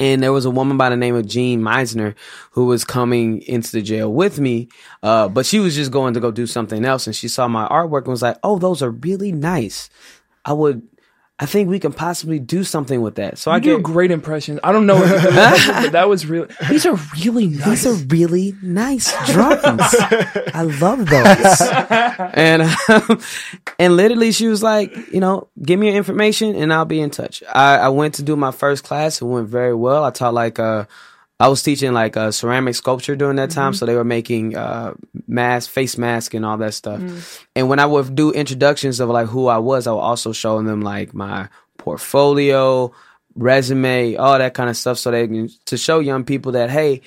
[0.00, 2.16] And there was a woman by the name of Jean Meisner
[2.52, 4.68] who was coming into the jail with me,
[5.02, 7.06] uh, but she was just going to go do something else.
[7.06, 9.90] And she saw my artwork and was like, "Oh, those are really nice.
[10.44, 10.82] I would,
[11.40, 14.10] I think we can possibly do something with that." So I You do get great
[14.10, 14.60] impressions.
[14.62, 15.22] I don't know what it
[15.82, 16.48] but that was really.
[16.68, 17.82] These are really nice.
[17.82, 19.82] These are really nice drawings.
[20.54, 21.60] I love those.
[22.34, 23.20] and um,
[23.78, 27.10] and literally, she was like, you know, give me your information and I'll be in
[27.10, 27.42] touch.
[27.48, 29.20] I, I went to do my first class.
[29.20, 30.04] It went very well.
[30.04, 30.84] I taught like uh,
[31.40, 34.92] I was teaching like uh, ceramic sculpture during that time, so they were making uh,
[35.26, 37.00] mask, face mask, and all that stuff.
[37.56, 40.62] And when I would do introductions of like who I was, I would also show
[40.62, 42.92] them like my portfolio,
[43.34, 47.00] resume, all that kind of stuff, so they can to show young people that hey,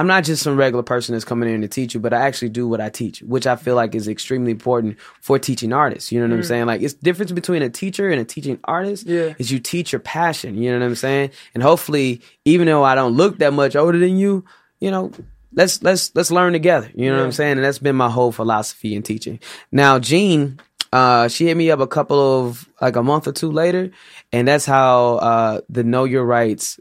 [0.00, 2.48] I'm not just some regular person that's coming in to teach you, but I actually
[2.48, 6.10] do what I teach, which I feel like is extremely important for teaching artists.
[6.10, 6.64] You know what I'm saying?
[6.64, 9.34] Like it's difference between a teacher and a teaching artist Yeah.
[9.36, 10.56] is you teach your passion.
[10.56, 11.32] You know what I'm saying?
[11.52, 14.42] And hopefully, even though I don't look that much older than you,
[14.80, 15.12] you know,
[15.52, 16.90] let's let's let's learn together.
[16.94, 17.58] You know what I'm saying?
[17.58, 19.38] And that's been my whole philosophy in teaching.
[19.70, 20.60] Now, Jean,
[20.94, 23.90] uh, she hit me up a couple of like a month or two later,
[24.32, 26.80] and that's how uh, the Know Your Rights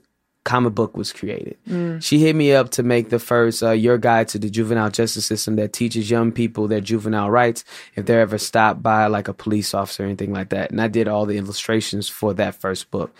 [0.49, 1.55] comic book was created.
[2.01, 5.25] She hit me up to make the first uh, Your Guide to the Juvenile Justice
[5.25, 7.63] System that teaches young people their juvenile rights
[7.95, 10.71] if they're ever stopped by like a police officer or anything like that.
[10.71, 13.13] And I did all the illustrations for that first book.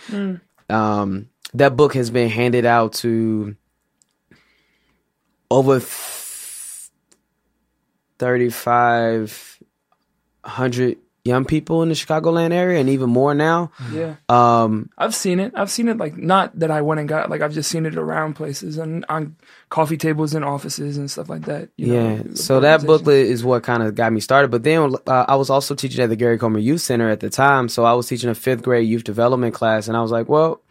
[0.70, 3.56] Um, that book has been handed out to
[5.52, 5.80] over
[8.20, 9.60] thirty-five
[10.44, 10.98] hundred
[11.30, 13.72] young people in the Chicagoland area, and even more now.
[13.94, 15.54] Yeah, Um, I've seen it.
[15.56, 17.30] I've seen it like not that I went and got.
[17.30, 19.38] Like I've just seen it around places and on
[19.70, 21.70] coffee tables and offices and stuff like that.
[21.78, 22.16] You yeah.
[22.16, 24.52] know, so that booklet is what kind of got me started.
[24.52, 27.30] But then uh, I was also teaching at the Gary Comer Youth Center at the
[27.30, 30.28] time, so I was teaching a fifth grade youth development class, and I was like,
[30.28, 30.62] well.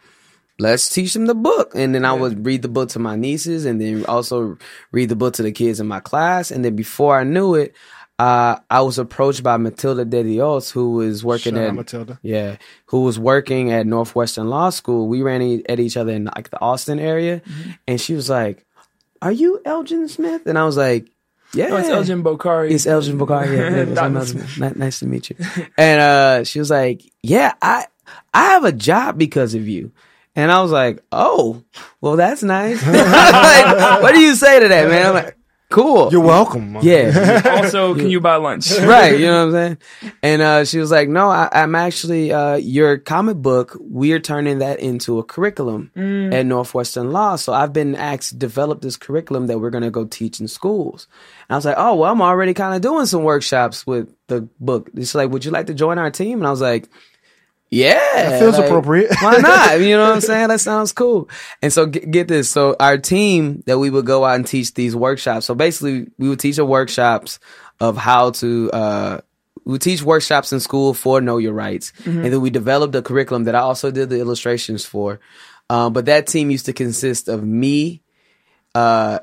[0.61, 1.71] Let's teach them the book.
[1.73, 4.57] And then I would read the book to my nieces and then also
[4.91, 6.51] read the book to the kids in my class.
[6.51, 7.73] And then before I knew it,
[8.19, 12.19] uh, I was approached by Matilda De Dios, who was working Shout at Matilda.
[12.21, 12.57] Yeah,
[12.87, 15.07] who was working at Northwestern Law School.
[15.07, 17.71] We ran e- at each other in like the Austin area, Mm-hmm.
[17.87, 18.65] and she was like,
[19.21, 21.09] "Are you Elgin Smith?" And I was like,
[21.53, 22.71] "Yeah, No, it's Elgin Bokari.
[22.71, 23.47] It's Elgin Bogart.
[23.49, 24.59] Yeah, yeah, that's Not another- Smith.
[24.59, 25.37] ni- nice to meet you."
[25.77, 27.85] And uh, she was like, "Yeah, I
[28.33, 29.91] I have a job because of you."
[30.35, 31.63] And I was like, "Oh,
[32.01, 35.05] well, that's nice." Like, what do you say to that, man?
[35.07, 35.37] I'm like,
[35.69, 36.11] cool.
[36.11, 36.77] You're welcome.
[36.81, 37.41] yeah.
[37.59, 38.71] Also, can you buy lunch?
[38.81, 40.13] right, you know what I'm saying?
[40.23, 43.77] And uh, she was like, "No, I, I'm actually uh, your comic book.
[43.79, 45.91] We're turning that into a curriculum
[46.33, 47.35] at Northwestern Law.
[47.35, 50.47] So I've been asked to develop this curriculum that we're going to go teach in
[50.47, 51.07] schools."
[51.47, 54.47] And I was like, "Oh, well, I'm already kind of doing some workshops with the
[54.59, 56.89] book." She's like, "Would you like to join our team?" And I was like.
[57.71, 57.99] Yeah,
[58.29, 59.11] That feels appropriate.
[59.21, 59.79] why not?
[59.81, 60.47] You know what I'm saying?
[60.47, 61.29] That sounds cool.
[61.61, 62.49] And so get, get this.
[62.49, 65.45] So our team that we would go out and teach these workshops.
[65.45, 67.39] So basically we would teach the workshops
[67.79, 69.21] of how to, uh,
[69.65, 71.93] we teach workshops in school for know your rights.
[72.05, 75.19] And then we developed a curriculum that I also did the illustrations for.
[75.69, 78.01] Um, but that team used to consist of me,
[78.73, 79.19] uh,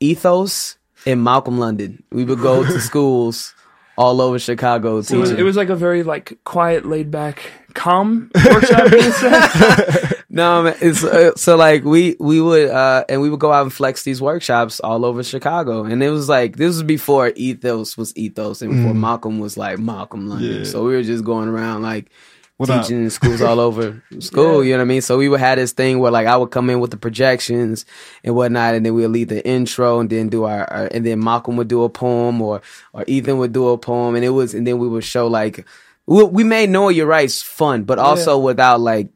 [0.00, 0.76] Ethos
[1.06, 2.02] and Malcolm London.
[2.10, 3.54] We would go to schools
[3.96, 5.40] all over Chicago So it was, teaching.
[5.40, 7.40] it was like a very like quiet, laid back,
[7.76, 8.92] calm workshop.
[8.92, 10.12] in a sense.
[10.28, 13.62] No, man, it's uh, so like we we would uh and we would go out
[13.62, 17.96] and flex these workshops all over Chicago, and it was like this was before Ethos
[17.96, 20.58] was Ethos, and before Malcolm was like Malcolm London.
[20.58, 20.64] Yeah.
[20.64, 22.10] So we were just going around like
[22.58, 22.82] What up?
[22.82, 24.62] teaching in schools all over school.
[24.64, 25.00] You know what I mean?
[25.02, 27.86] So we would have this thing where like I would come in with the projections
[28.24, 31.22] and whatnot, and then we'd lead the intro, and then do our, our and then
[31.22, 32.60] Malcolm would do a poem, or
[32.92, 35.64] or Ethan would do a poem, and it was and then we would show like
[36.06, 39.08] we, we made know your rights fun, but also without like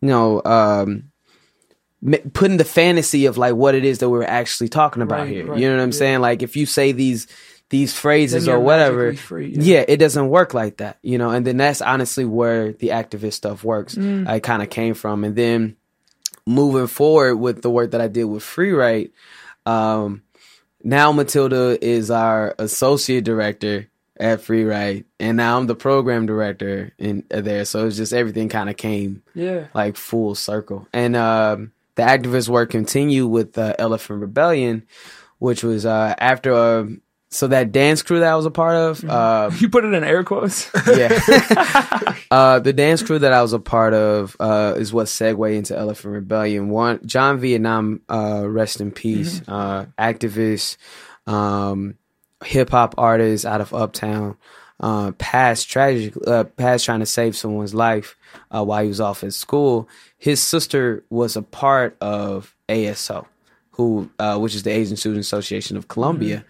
[0.00, 1.10] you know, um,
[2.32, 5.46] putting the fantasy of like what it is that we're actually talking about Right, here.
[5.46, 5.98] right, you know what I'm yeah.
[5.98, 6.20] saying?
[6.20, 7.26] Like if you say these
[7.70, 9.62] these phrases or whatever, free, yeah.
[9.78, 9.84] yeah.
[9.86, 11.30] it doesn't work like that, you know.
[11.30, 13.94] And then that's honestly where the activist stuff works.
[13.94, 14.26] Mm.
[14.26, 15.76] I kind of came from, and then
[16.46, 19.12] moving forward with the work that I did with Free Write,
[19.66, 20.22] um,
[20.82, 26.92] now Matilda is our associate director at Free Write, and now I'm the program director
[26.98, 27.64] in uh, there.
[27.64, 29.66] So it's just everything kind of came yeah.
[29.74, 30.88] like full circle.
[30.92, 34.86] And um, the activist work continued with uh, Elephant Rebellion,
[35.38, 36.86] which was uh, after uh,
[37.30, 39.04] so that dance crew that I was a part of.
[39.04, 40.70] Uh, You put it in air quotes.
[40.86, 41.18] yeah,
[42.30, 45.76] uh, the dance crew that I was a part of uh, is what segued into
[45.76, 46.70] Elephant Rebellion.
[46.70, 50.76] One, John Vietnam, uh, rest in peace, uh, activist,
[51.26, 51.94] um,
[52.44, 54.36] hip hop artist out of Uptown.
[54.80, 58.14] Uh, passed tragic, uh, passed trying to save someone's life
[58.54, 59.88] uh, while he was off at school.
[60.18, 63.26] His sister was a part of ASO,
[63.72, 66.44] who, uh, which is the Asian Student Association of Columbia,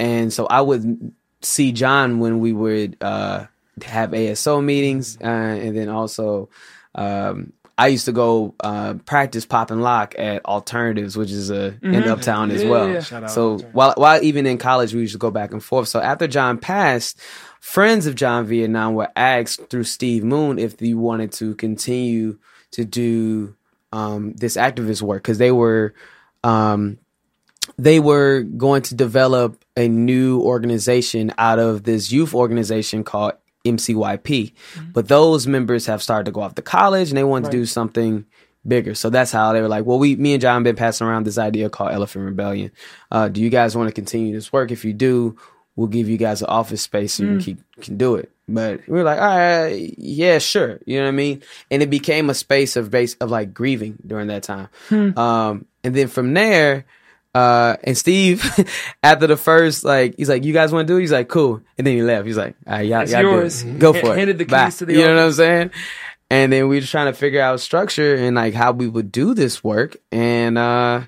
[0.00, 1.12] and so I would
[1.42, 3.46] see John when we would uh,
[3.82, 6.48] have ASO meetings, uh, and then also
[6.94, 11.78] um, I used to go uh, practice pop and lock at Alternatives, which is a
[11.80, 12.88] in Uptown as Yeah, well.
[12.88, 13.00] yeah, yeah.
[13.00, 13.74] Shout So Alternatives.
[13.74, 15.86] while while even in college, we used to go back and forth.
[15.88, 17.20] So after John passed,
[17.60, 22.38] friends of John Vietnam were asked through Steve Moon if they wanted to continue
[22.72, 23.54] to do
[23.92, 25.94] um, this activist work because they were
[26.42, 26.98] um,
[27.78, 33.34] they were going to develop a new organization out of this youth organization called
[33.76, 34.52] MCYP.
[34.92, 37.66] But those members have started to go off to college and they wanted to do
[37.66, 38.24] something
[38.66, 38.94] bigger.
[38.94, 41.38] So that's how they were like, well, we, me and John been passing around this
[41.38, 42.70] idea called Elephant Rebellion.
[43.10, 44.70] Uh, do you guys want to continue this work?
[44.70, 45.38] If you do,
[45.76, 48.30] we'll give you guys an office space so you can keep, can do it.
[48.48, 50.80] But we were like, all right, yeah, sure.
[50.86, 51.42] You know what I mean?
[51.70, 54.68] And it became a space of base of like grieving during that time.
[55.16, 56.84] Um, and then from there,
[57.34, 58.44] uh, and Steve,
[59.02, 61.02] after the first, like, he's like, "You guys want to do?" it?
[61.02, 62.26] He's like, "Cool," and then he left.
[62.26, 63.62] He's like, "All right, y'all, It's y'all yours.
[63.62, 65.70] Go H- for it." handed the keys Bye." to the You know what I'm saying?
[66.30, 69.34] And then we were trying to figure out structure and like how we would do
[69.34, 71.02] this work, and uh,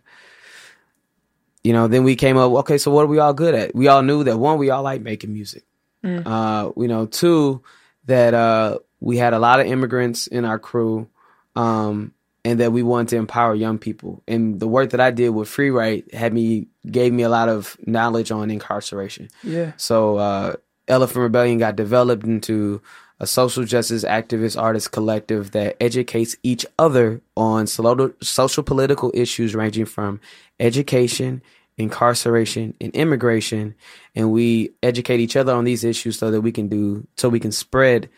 [1.62, 2.53] you know, then we came up.
[2.53, 3.75] Okay, so what are we all good at?
[3.75, 5.64] We all knew that one, we all like making music.
[6.03, 7.62] Uh, you know, two,
[8.07, 11.09] that uh, we had a lot of immigrants in our crew.
[11.55, 12.14] Um,
[12.45, 14.22] and that we wanted to empower young people.
[14.26, 17.49] And the work that I did with Free Write had me gave me a lot
[17.49, 19.28] of knowledge on incarceration.
[19.43, 19.72] Yeah.
[19.76, 20.55] So uh,
[20.88, 22.80] Elephant Rebellion got developed into
[23.20, 29.55] a social justice activist artist collective that educates each other on solo- social political issues
[29.55, 30.20] ranging from
[30.59, 31.43] education,
[31.76, 33.74] incarceration, and immigration.
[34.14, 37.41] And we educate each other on these issues so that we can do so we
[37.41, 38.09] can spread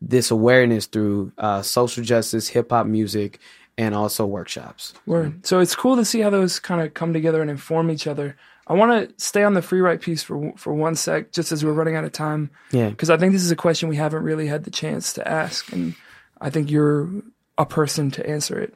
[0.00, 3.38] this awareness through uh, social justice, hip hop music,
[3.76, 4.94] and also workshops.
[5.06, 5.46] Word.
[5.46, 8.36] So it's cool to see how those kind of come together and inform each other.
[8.66, 11.64] I want to stay on the free write piece for for one sec, just as
[11.64, 12.90] we're running out of time, Yeah.
[12.90, 15.72] because I think this is a question we haven't really had the chance to ask,
[15.72, 15.94] and
[16.40, 17.08] I think you're
[17.56, 18.74] a person to answer it.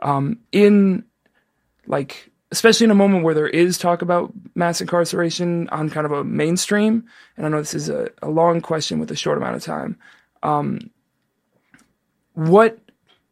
[0.00, 1.04] Um, in
[1.86, 6.12] like, especially in a moment where there is talk about mass incarceration on kind of
[6.12, 7.04] a mainstream,
[7.36, 9.98] and I know this is a, a long question with a short amount of time.
[10.44, 10.90] Um,
[12.34, 12.78] what,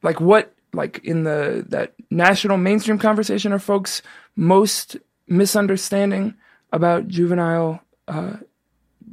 [0.02, 4.02] like, what, like in the that national mainstream conversation, are folks
[4.36, 4.96] most
[5.28, 6.34] misunderstanding
[6.72, 8.36] about juvenile uh,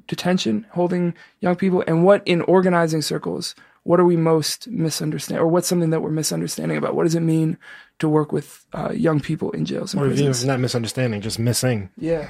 [0.08, 5.48] detention, holding young people, and what in organizing circles, what are we most misunderstanding, or
[5.48, 6.96] what's something that we're misunderstanding about?
[6.96, 7.58] What does it mean
[8.00, 10.46] to work with uh, young people in jails and Or even prisons?
[10.46, 11.90] not misunderstanding, just missing.
[11.98, 12.30] Yeah,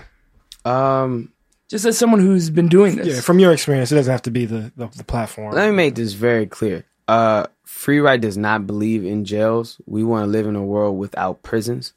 [0.65, 1.31] Um,
[1.69, 3.07] just as someone who's been doing this.
[3.07, 5.53] Yeah, from your experience, it doesn't have to be the the, the platform.
[5.53, 6.85] Let me make this very clear.
[7.07, 9.79] Uh, Free Write does not believe in jails.
[9.85, 11.93] We want to live in a world without prisons.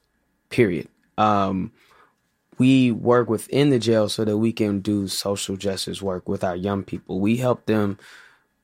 [0.48, 0.88] Period.
[1.18, 1.72] Um,
[2.58, 6.56] we work within the jail so that we can do social justice work with our
[6.56, 7.20] young people.
[7.20, 7.98] We help them.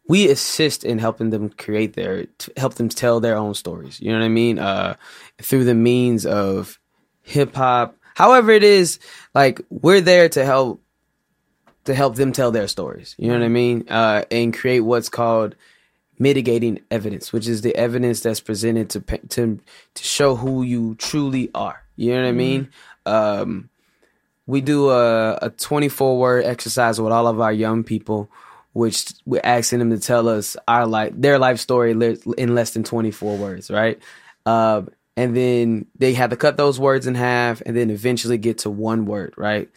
[0.06, 4.00] We assist in helping them create their, to help them tell their own stories.
[4.00, 4.59] You know what I mean?
[4.59, 4.96] Uh,
[5.38, 6.78] through the means of
[7.22, 8.98] hip hop, however it is.
[9.34, 10.80] Like we're there to help
[11.89, 13.14] to help them tell their stories.
[13.18, 13.86] You know what I mean?
[13.89, 15.57] Uh, and create what's called
[16.18, 19.59] mitigating evidence, which is the evidence that's presented to to
[19.95, 21.82] to show who you truly are.
[21.97, 22.68] You know what I mean?
[23.07, 23.70] Um,
[24.47, 28.30] we do a, a 24 word exercise with all of our young people,
[28.74, 32.84] which we're asking them to tell us our life, their life story in less than
[32.84, 33.99] 24 words, right?
[34.45, 34.82] Uh,
[35.16, 38.70] and then they have to cut those words in half and then eventually get to
[38.70, 39.70] one word, right?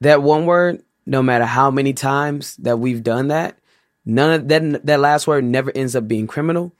[0.00, 3.58] that one word, no matter how many times that we've done that,
[4.04, 6.72] none of that that last word never ends up being criminal,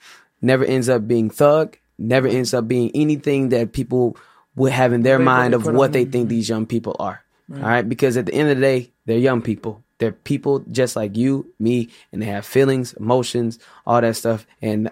[0.42, 4.16] never ends up being thug, never ends up being anything that people
[4.54, 7.22] would have in their mind of what they think these young people are.
[7.50, 9.82] All right, because at the end of the day, they're young people.
[9.96, 14.46] They're people just like you, me, and they have feelings, emotions, all that stuff.
[14.60, 14.90] And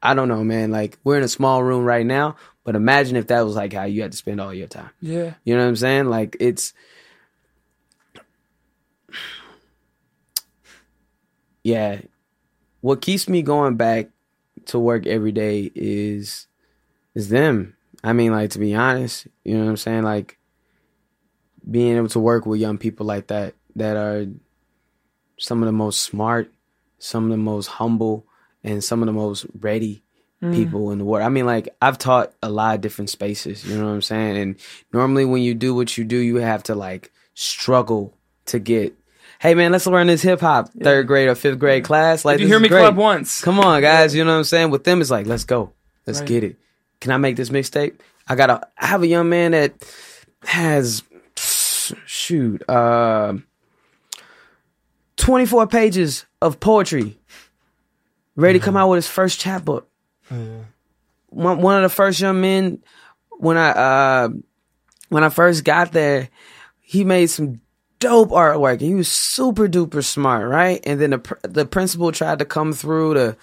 [0.00, 0.70] I don't know, man.
[0.70, 3.84] Like we're in a small room right now, but imagine if that was like how
[3.84, 4.90] you had to spend all your time.
[5.00, 5.34] yeah.
[5.44, 6.06] You know what I'm saying?
[6.06, 6.72] Like it's
[11.66, 12.02] Yeah.
[12.80, 14.10] What keeps me going back
[14.66, 16.46] to work every day is
[17.16, 17.74] is them.
[18.04, 20.04] I mean like to be honest, you know what I'm saying?
[20.04, 20.38] Like
[21.68, 24.26] being able to work with young people like that that are
[25.40, 26.52] some of the most smart,
[27.00, 28.26] some of the most humble,
[28.62, 30.04] and some of the most ready
[30.40, 30.54] mm.
[30.54, 31.26] people in the world.
[31.26, 33.64] I mean, like I've taught a lot of different spaces.
[33.64, 34.36] You know what I'm saying?
[34.36, 34.56] And
[34.92, 38.94] normally, when you do what you do, you have to like struggle to get.
[39.38, 42.24] Hey man, let's learn this hip hop third grade or fifth grade class.
[42.24, 43.42] Like Did you hear me clap once?
[43.42, 44.14] Come on, guys.
[44.14, 44.70] You know what I'm saying?
[44.70, 45.72] With them, it's like, let's go.
[46.06, 46.28] Let's Right.
[46.28, 46.56] get it.
[47.00, 47.98] Can I make this mixtape?
[48.28, 49.74] I got to I have a young man that
[50.44, 51.02] has,
[52.06, 53.34] shoot, uh,
[55.16, 57.18] 24 pages of poetry
[58.36, 59.88] ready to come out with his first chapbook.
[60.28, 62.82] One, one of the first young men,
[63.38, 64.28] when I, uh,
[65.08, 66.28] when I first got there,
[66.80, 67.60] he made some
[67.98, 70.80] dope artwork and he was super duper smart, right?
[70.84, 73.36] And then the pr- the principal tried to come through to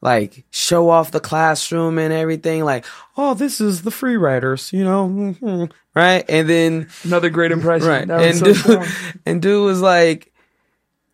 [0.00, 2.84] like show off the classroom and everything, like,
[3.16, 6.24] oh, this is the free writers, you know, mhm, right?
[6.28, 7.88] And then Another great impression.
[7.88, 8.86] right, That and so dude, strong.
[9.26, 10.30] and dude was like,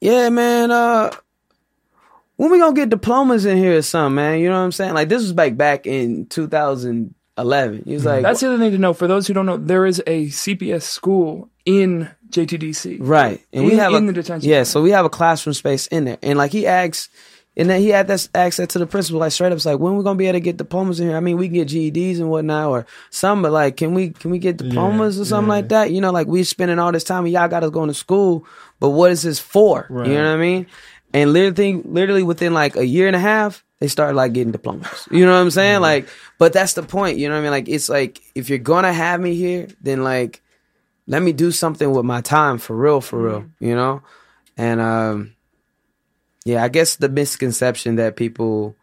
[0.01, 1.11] yeah, man, uh.
[2.37, 4.39] When we gonna get diplomas in here or something, man?
[4.41, 4.95] You know what I'm saying?
[4.95, 7.83] Like this was back back in 2011.
[7.85, 8.95] He was like, That's the other thing to know.
[8.95, 12.99] For those who don't know, there is a CPS school in JTDC.
[13.01, 13.45] Right.
[13.53, 14.65] And we have in a, the detention Yeah, center.
[14.67, 16.19] so we have a classroom space in there.
[16.23, 17.09] And like he asks
[17.57, 19.81] and then he had that asked that to the principal, like straight up, it's like,
[19.81, 21.17] when we gonna be able to get diplomas in here?
[21.17, 24.31] I mean, we can get GEDs and whatnot, or some, but like, can we can
[24.31, 25.57] we get diplomas or something yeah.
[25.57, 25.91] like that?
[25.91, 28.47] You know, like we spending all this time and y'all got us going to school,
[28.79, 29.87] but what is this for?
[29.91, 30.09] Right.
[30.09, 30.67] You know what I mean?
[31.13, 35.09] And literally, literally within like a year and a half, they started like getting diplomas.
[35.11, 35.81] You know what I'm saying?
[35.81, 36.09] Like,
[36.39, 37.19] but that's the point.
[37.19, 37.51] You know what I mean?
[37.51, 40.41] Like, it's like if you're gonna have me here, then like
[41.11, 44.03] let me do something with my time for real, for real, you know?
[44.57, 45.35] And um
[46.45, 48.77] yeah, I guess the misconception that people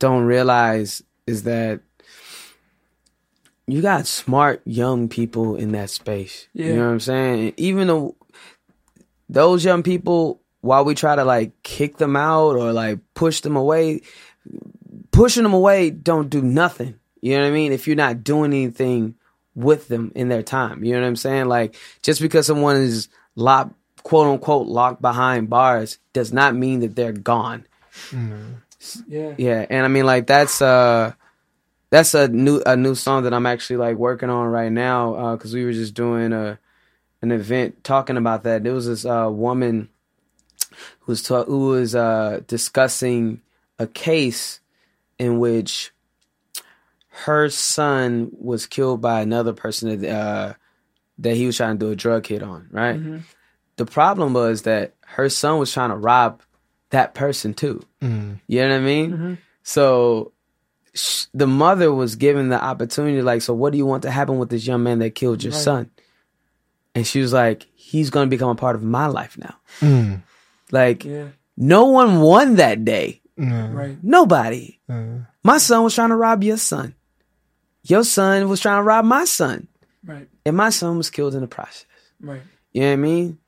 [0.00, 1.80] don't realize is that
[3.68, 6.48] you got smart young people in that space.
[6.52, 6.66] Yeah.
[6.66, 7.54] You know what I'm saying?
[7.56, 8.16] Even though
[9.28, 13.54] those young people, while we try to like kick them out or like push them
[13.54, 14.02] away,
[15.12, 16.98] pushing them away don't do nothing.
[17.20, 17.70] You know what I mean?
[17.70, 19.14] If you're not doing anything
[19.56, 20.84] with them in their time.
[20.84, 21.46] You know what I'm saying?
[21.46, 26.94] Like just because someone is locked quote unquote locked behind bars does not mean that
[26.94, 27.66] they're gone.
[29.08, 29.34] Yeah.
[29.36, 31.12] Yeah, and I mean like that's uh
[31.90, 35.36] that's a new a new song that I'm actually like working on right now uh
[35.36, 36.58] cuz we were just doing a
[37.22, 38.62] an event talking about that.
[38.62, 39.88] There was this uh woman
[41.00, 43.40] who was ta- who was uh discussing
[43.78, 44.60] a case
[45.18, 45.92] in which
[47.24, 50.52] her son was killed by another person that uh
[51.18, 53.00] that he was trying to do a drug hit on, right?
[53.76, 56.42] The problem was that her son was trying to rob
[56.90, 57.82] that person too.
[58.02, 58.08] You
[58.62, 59.38] know what I mean?
[59.62, 60.32] So
[60.94, 64.38] sh- the mother was given the opportunity, like, so what do you want to happen
[64.38, 65.62] with this young man that killed your Right.
[65.62, 65.90] son?
[66.94, 69.56] And she was like, he's going to become a part of my life now.
[69.80, 70.22] Mm.
[70.70, 71.28] Like, Yeah.
[71.56, 73.20] no one won that day.
[73.38, 73.74] Mm.
[73.74, 73.98] Right.
[74.02, 74.78] Nobody.
[74.88, 75.26] Mm.
[75.42, 76.94] My son was trying to rob your son.
[77.88, 79.68] Your son was trying to rob my son.
[80.04, 80.28] Right.
[80.44, 81.84] And my son was killed in the process.
[82.20, 82.42] Right.
[82.72, 83.38] You know what I mean?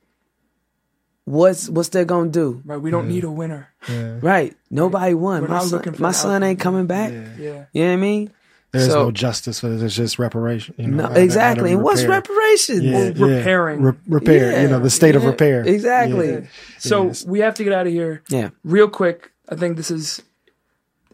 [1.24, 2.62] What's what's that gonna do?
[2.64, 2.80] Right.
[2.80, 3.68] We don't need a winner.
[3.88, 4.18] Yeah.
[4.22, 4.56] Right.
[4.70, 5.42] Nobody won.
[5.42, 7.12] We're My not son, for my son ain't coming back.
[7.12, 7.28] Yeah.
[7.38, 7.64] Yeah.
[7.72, 8.30] You know what I mean?
[8.72, 9.82] There's So- no justice for it.
[9.82, 10.74] It's just reparation.
[10.78, 11.72] You know, No, how to- how to exactly.
[11.72, 12.82] And what's reparation?
[12.82, 13.36] Yeah, Well, yeah.
[13.38, 13.82] repairing.
[13.82, 14.62] Re- repair.
[14.62, 15.62] you know, the state of repair.
[15.66, 16.30] Exactly.
[16.32, 16.40] Yeah.
[16.78, 17.24] So Yes.
[17.26, 18.50] we have to get out of here Yeah.
[18.64, 19.30] real quick.
[19.50, 20.22] I think this is.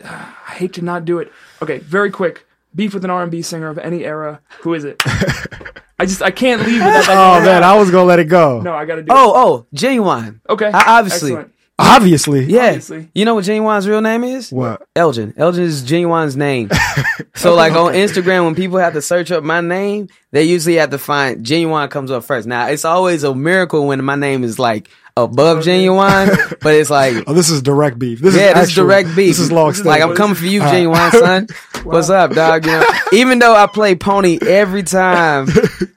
[0.04, 1.32] I hate to not do it.
[1.62, 2.46] Okay, very quick.
[2.74, 4.40] Beef with an R&B singer of any era.
[4.60, 5.00] Who is it?
[5.98, 7.40] I just I can't leave without that.
[7.42, 8.60] Oh man, I was gonna let it go.
[8.60, 9.08] no, I got to do.
[9.10, 10.36] Oh, oh, Ginuwine.
[10.36, 10.50] it.
[10.50, 10.66] okay.
[10.66, 11.32] I- obviously.
[11.32, 11.54] Excellent.
[11.76, 12.44] Obviously.
[12.44, 12.66] Yeah.
[12.66, 13.10] Obviously.
[13.14, 14.52] You know what Ginuwine's real name is?
[14.52, 14.86] What?
[14.94, 15.34] Elgin.
[15.36, 16.70] Elgin is Ginuwine's name.
[17.34, 20.90] so like on Instagram, when people have to search up my name, they usually have
[20.90, 22.46] to find Ginuwine comes up first.
[22.46, 27.22] Now it's always a miracle when my name is like above Ginuwine, but it's like
[27.28, 28.18] Oh, this is direct beef.
[28.20, 29.28] This yeah, is this is actual- direct beef.
[29.28, 31.46] This is long Like I'm coming for you, Ginuwine son.
[31.84, 32.64] What's up, dog?
[32.64, 35.46] You know, even though I play Pony every time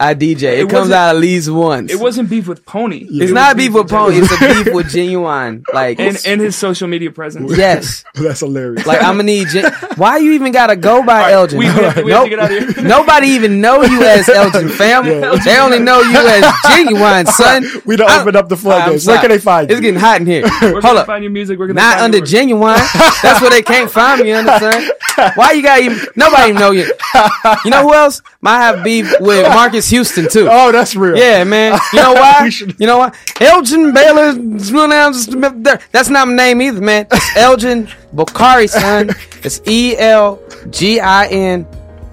[0.01, 1.89] I DJ, it, comes out at least once.
[1.93, 3.07] It wasn't beef with Pony.
[3.09, 4.17] It's It not beef with Pony.
[4.17, 5.63] It's a beef with Ginuwine.
[5.73, 7.57] Like and and his social media presence.
[7.57, 8.03] yes.
[8.15, 8.85] That's hilarious.
[8.85, 9.47] Like I'm gonna need.
[9.47, 11.57] Gen- Why you even gotta go by Elgin?
[11.57, 12.29] we- we have to- we have to Nope.
[12.29, 12.83] get out of here.
[12.85, 15.05] Nobody even know you as Elgin, fam.
[15.05, 17.65] They only know you as Ginuwine, son.
[17.85, 19.05] we don't open up the floodgates.
[19.05, 19.75] Where can they find you?
[19.75, 20.43] It's getting hot in here.
[20.61, 21.05] We're Hold up.
[21.05, 21.59] find your music.
[21.59, 22.77] We're gonna Not under Ginuwine.
[23.21, 24.29] That's where they can't find me.
[24.29, 24.91] You understand?
[25.35, 25.99] Why you got even?
[26.15, 26.85] Nobody even know you.
[27.65, 28.21] You know who else?
[28.41, 30.47] Might have beef with Marcus Houston too.
[30.51, 31.17] oh, that's real.
[31.17, 31.79] Yeah, man.
[31.93, 32.49] You know why?
[32.77, 33.11] You know why?
[33.41, 35.79] Elgin Baylor's real Baylor.
[35.91, 37.07] That's not my name either, man.
[37.11, 39.09] It's Elgin Bokari, son.
[39.43, 41.67] It's E L G I N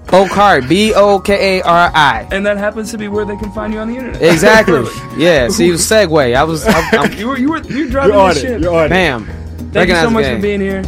[0.05, 0.67] Bokari.
[0.67, 2.27] B O K A R I.
[2.31, 4.21] And that happens to be where they can find you on the internet.
[4.21, 4.85] Exactly.
[5.17, 5.47] Yeah.
[5.47, 6.35] See, you segue.
[6.35, 6.65] I was.
[6.67, 8.61] I'm, I'm, You were you were you were driving You're on this it.
[8.61, 9.25] You're on bam.
[9.71, 10.83] Thank you so much the for being here.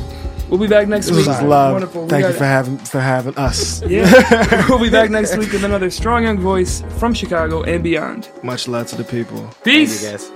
[0.49, 1.27] We'll be back next This week.
[1.27, 1.73] is love.
[1.73, 2.03] Wonderful.
[2.03, 3.81] We Thank you for having for having us.
[3.87, 4.65] Yeah.
[4.69, 8.29] we'll be back next week with another strong young voice from Chicago and beyond.
[8.43, 9.39] Much love to the people.
[9.63, 10.09] Thank you, Peace.
[10.09, 10.31] guys.